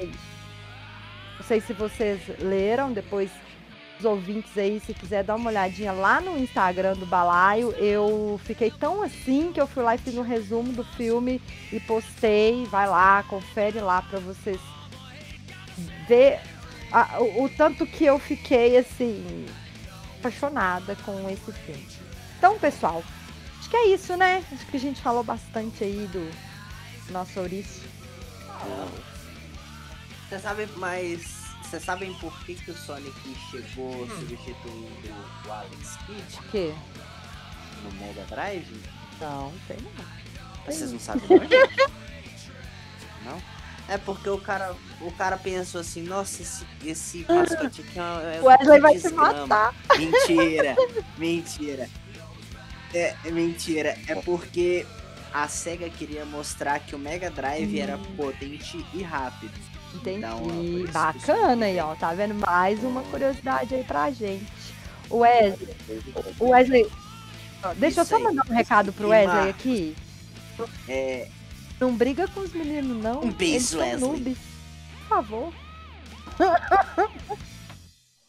[0.00, 0.34] É isso.
[1.38, 3.30] Não sei se vocês leram, depois
[3.98, 8.70] os ouvintes aí, se quiser dar uma olhadinha lá no Instagram do Balaio, eu fiquei
[8.70, 11.40] tão assim que eu fui lá e fiz um resumo do filme
[11.72, 12.64] e postei.
[12.66, 14.58] Vai lá, confere lá pra vocês
[16.08, 16.40] ver
[16.92, 19.46] a- o, o tanto que eu fiquei assim
[20.18, 21.86] apaixonada com esse filme.
[22.38, 23.02] Então, pessoal,
[23.58, 24.42] acho que é isso, né?
[24.52, 26.30] Acho que a gente falou bastante aí do
[27.12, 27.82] nosso Ouriço.
[30.28, 31.33] Você sabe, mas.
[31.74, 33.12] Vocês sabem por que, que o Sonic
[33.50, 35.12] chegou substituindo
[35.44, 36.74] o Alex Kidd O quê?
[37.82, 38.80] no Mega Drive?
[39.20, 40.64] Não, sei não.
[40.64, 41.38] Vocês não sabem não?
[43.32, 43.42] Não?
[43.88, 48.40] É porque o cara, o cara pensou assim, nossa, esse, esse mascote aqui é, é
[48.40, 49.46] O Wesley vai desgrama.
[49.46, 49.74] matar.
[49.98, 50.76] Mentira,
[51.18, 51.90] mentira.
[52.94, 53.98] É, é mentira.
[54.06, 54.86] É porque
[55.32, 59.73] a SEGA queria mostrar que o Mega Drive era potente e rápido.
[59.94, 60.18] Entendi.
[60.18, 61.94] Então, Bacana aí, ó.
[61.94, 62.34] Tá vendo?
[62.34, 64.46] Mais uma curiosidade aí pra gente.
[65.10, 65.76] O Wesley.
[66.40, 66.90] O Wesley.
[67.76, 69.96] Deixa eu só mandar um recado pro Wesley aqui.
[70.88, 71.28] É,
[71.80, 73.22] Não briga com os meninos, não.
[73.22, 74.00] Um beijo, Eles são Wesley.
[74.10, 74.38] noobs.
[75.00, 75.52] Por favor.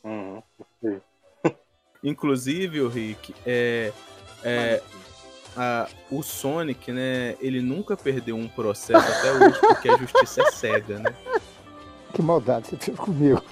[0.03, 0.41] Uhum.
[2.03, 3.91] Inclusive, o Rick, é,
[4.43, 4.81] é,
[5.57, 7.35] a- o Sonic, né?
[7.39, 11.13] Ele nunca perdeu um processo até hoje porque a justiça é cega, né?
[12.15, 13.43] Que maldade você fez comigo.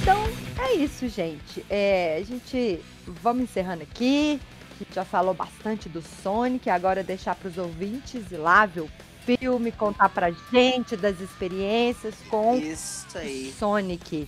[0.00, 0.24] Então,
[0.58, 1.62] é isso, gente.
[1.68, 2.80] É, a gente.
[3.22, 4.40] Vamos encerrando aqui.
[4.70, 6.70] A gente já falou bastante do Sonic.
[6.70, 8.90] Agora deixar para os ouvintes ir lá ver o
[9.26, 13.52] filme, contar pra gente das experiências com isso aí.
[13.58, 14.26] Sonic.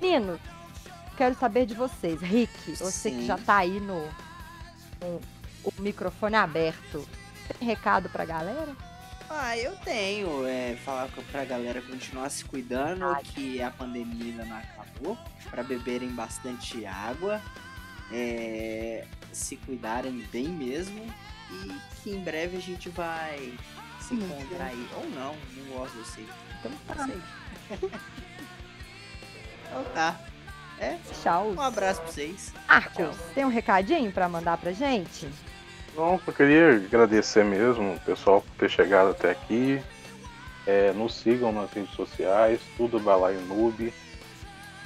[0.00, 0.38] Menino,
[1.16, 2.20] quero saber de vocês.
[2.20, 3.26] Rick, você que Sim.
[3.26, 4.08] já tá aí no
[5.00, 5.20] com
[5.64, 7.06] o microfone aberto.
[7.58, 8.76] Tem recado pra galera?
[9.30, 10.46] Ah, eu tenho.
[10.46, 13.22] É, falar pra galera continuar se cuidando, Ai.
[13.22, 15.18] que a pandemia ainda não acabou.
[15.50, 17.40] Pra beberem bastante água.
[18.12, 21.06] é, se cuidarem bem mesmo.
[21.50, 23.54] E que em breve a gente vai
[24.00, 24.88] se encontrar aí.
[24.96, 26.26] Ou não, não gosto de você.
[26.60, 27.08] Então Não tá.
[29.68, 30.16] então tá.
[30.80, 31.50] É, Tchau.
[31.50, 32.52] um abraço pra vocês.
[32.68, 35.28] Marcos, tem um recadinho pra mandar pra gente?
[35.96, 39.82] Não, eu queria agradecer mesmo o pessoal por ter chegado até aqui.
[40.66, 43.92] É, nos sigam nas redes sociais, tudo Balaio Noob.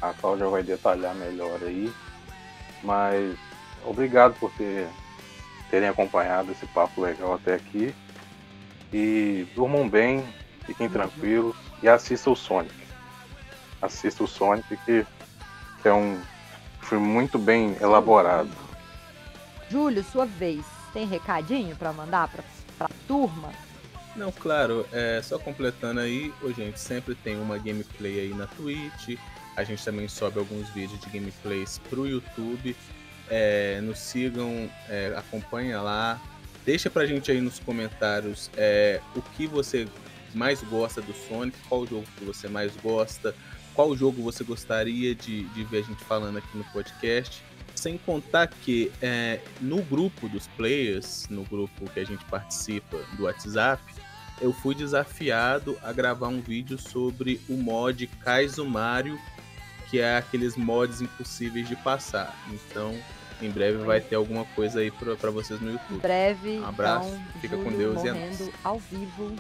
[0.01, 1.93] A Cláudia vai detalhar melhor aí.
[2.83, 3.37] Mas
[3.85, 4.89] obrigado por ter,
[5.71, 7.95] terem acompanhado esse papo legal até aqui.
[8.93, 10.25] E durmam bem,
[10.65, 12.82] fiquem tranquilos e assistam o Sonic.
[13.83, 15.05] Assista o Sonic que,
[15.85, 16.21] é um
[16.81, 18.51] filme muito bem elaborado.
[19.69, 20.65] Júlio, sua vez.
[20.93, 22.45] Tem recadinho pra mandar pra,
[22.79, 23.51] pra turma?
[24.15, 29.19] Não, claro, é, só completando aí, ô, gente, sempre tem uma gameplay aí na Twitch.
[29.57, 32.77] A gente também sobe alguns vídeos de gameplays pro YouTube.
[33.29, 36.21] É, nos sigam, é, acompanha lá.
[36.65, 39.89] Deixa pra gente aí nos comentários é, o que você
[40.35, 43.35] mais gosta do Sonic, qual jogo que você mais gosta,
[43.75, 47.43] qual jogo você gostaria de, de ver a gente falando aqui no podcast.
[47.75, 53.25] Sem contar que é, no grupo dos players, no grupo que a gente participa do
[53.25, 53.83] WhatsApp,
[54.41, 59.19] eu fui desafiado a gravar um vídeo sobre o mod Kaizumario,
[59.89, 62.37] que é aqueles mods impossíveis de passar.
[62.53, 62.97] Então,
[63.41, 66.01] em breve vai ter alguma coisa aí pra vocês no Em YouTube.
[66.01, 68.51] breve, Um abraço, então, fica com Deus e morrendo nóis.
[68.63, 69.37] ao vivo.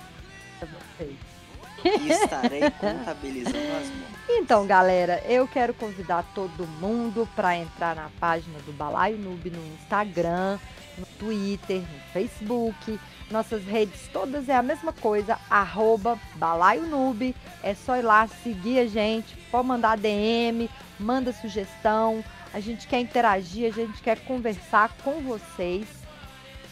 [1.85, 4.13] E estarei contabilizando as mãos.
[4.29, 9.67] Então, galera, eu quero convidar todo mundo para entrar na página do Balaio Noob no
[9.75, 10.59] Instagram,
[10.97, 12.99] no Twitter, no Facebook.
[13.31, 17.35] Nossas redes todas é a mesma coisa, arroba Balaio Noob.
[17.63, 20.69] É só ir lá seguir a gente, pode mandar DM,
[20.99, 22.25] manda sugestão.
[22.55, 25.87] A gente quer interagir, a gente quer conversar com vocês.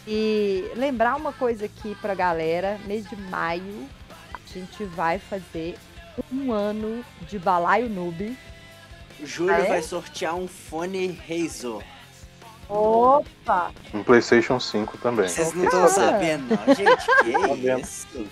[0.07, 3.87] E lembrar uma coisa aqui pra galera, mês de maio,
[4.53, 5.77] gente vai fazer
[6.31, 8.37] um ano de Balaio Noob.
[9.19, 9.65] O Júlio Ah, é?
[9.67, 11.83] vai sortear um fone Razor.
[12.67, 13.71] Opa!
[13.93, 15.27] Um PlayStation 5 também.
[15.27, 17.05] Vocês não estão sabendo, não, gente?
[17.23, 17.79] Que Sabendo.
[17.81, 18.27] isso?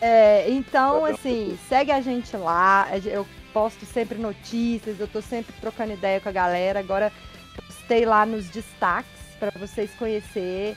[0.00, 2.88] É, então, Tá assim, segue a gente lá.
[3.04, 6.80] Eu posto sempre notícias, eu tô sempre trocando ideia com a galera.
[6.80, 7.12] Agora
[7.66, 10.76] postei lá nos destaques para vocês conhecer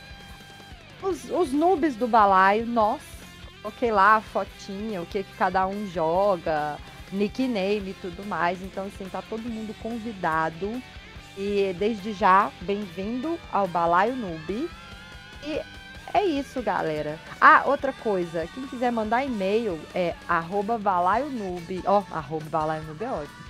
[1.02, 3.02] os, os noobs do balaio, nós.
[3.68, 6.78] Coloquei lá a fotinha, o que, que cada um joga,
[7.12, 8.62] nickname e tudo mais.
[8.62, 10.82] Então, assim, tá todo mundo convidado.
[11.38, 14.70] E desde já, bem-vindo ao Balaio Noob.
[15.44, 15.62] E
[16.14, 17.20] é isso, galera.
[17.42, 18.48] Ah, outra coisa.
[18.54, 20.80] Quem quiser mandar e-mail é arroba.
[21.86, 23.44] Ó, arroba balaionoob é ótimo.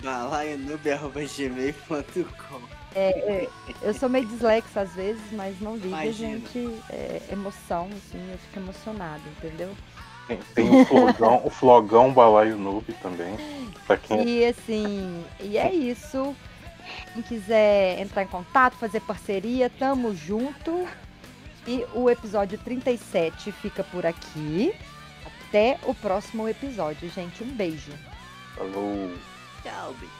[0.00, 3.48] balaionoob.gmail.com É, é,
[3.82, 6.38] eu sou meio dislexa às vezes, mas não liga, Imagina.
[6.38, 6.74] gente.
[6.90, 9.74] É emoção, assim, eu fico emocionada, entendeu?
[10.26, 13.36] Tem, tem o flogão, o flogão balaio noob também.
[13.36, 16.36] Quem E assim, e é isso.
[17.12, 20.86] Quem quiser entrar em contato, fazer parceria, tamo junto.
[21.66, 24.74] E o episódio 37 fica por aqui.
[25.48, 27.42] Até o próximo episódio, gente.
[27.42, 27.92] Um beijo.
[28.54, 29.10] falou.
[29.62, 30.17] Tchau, beijo.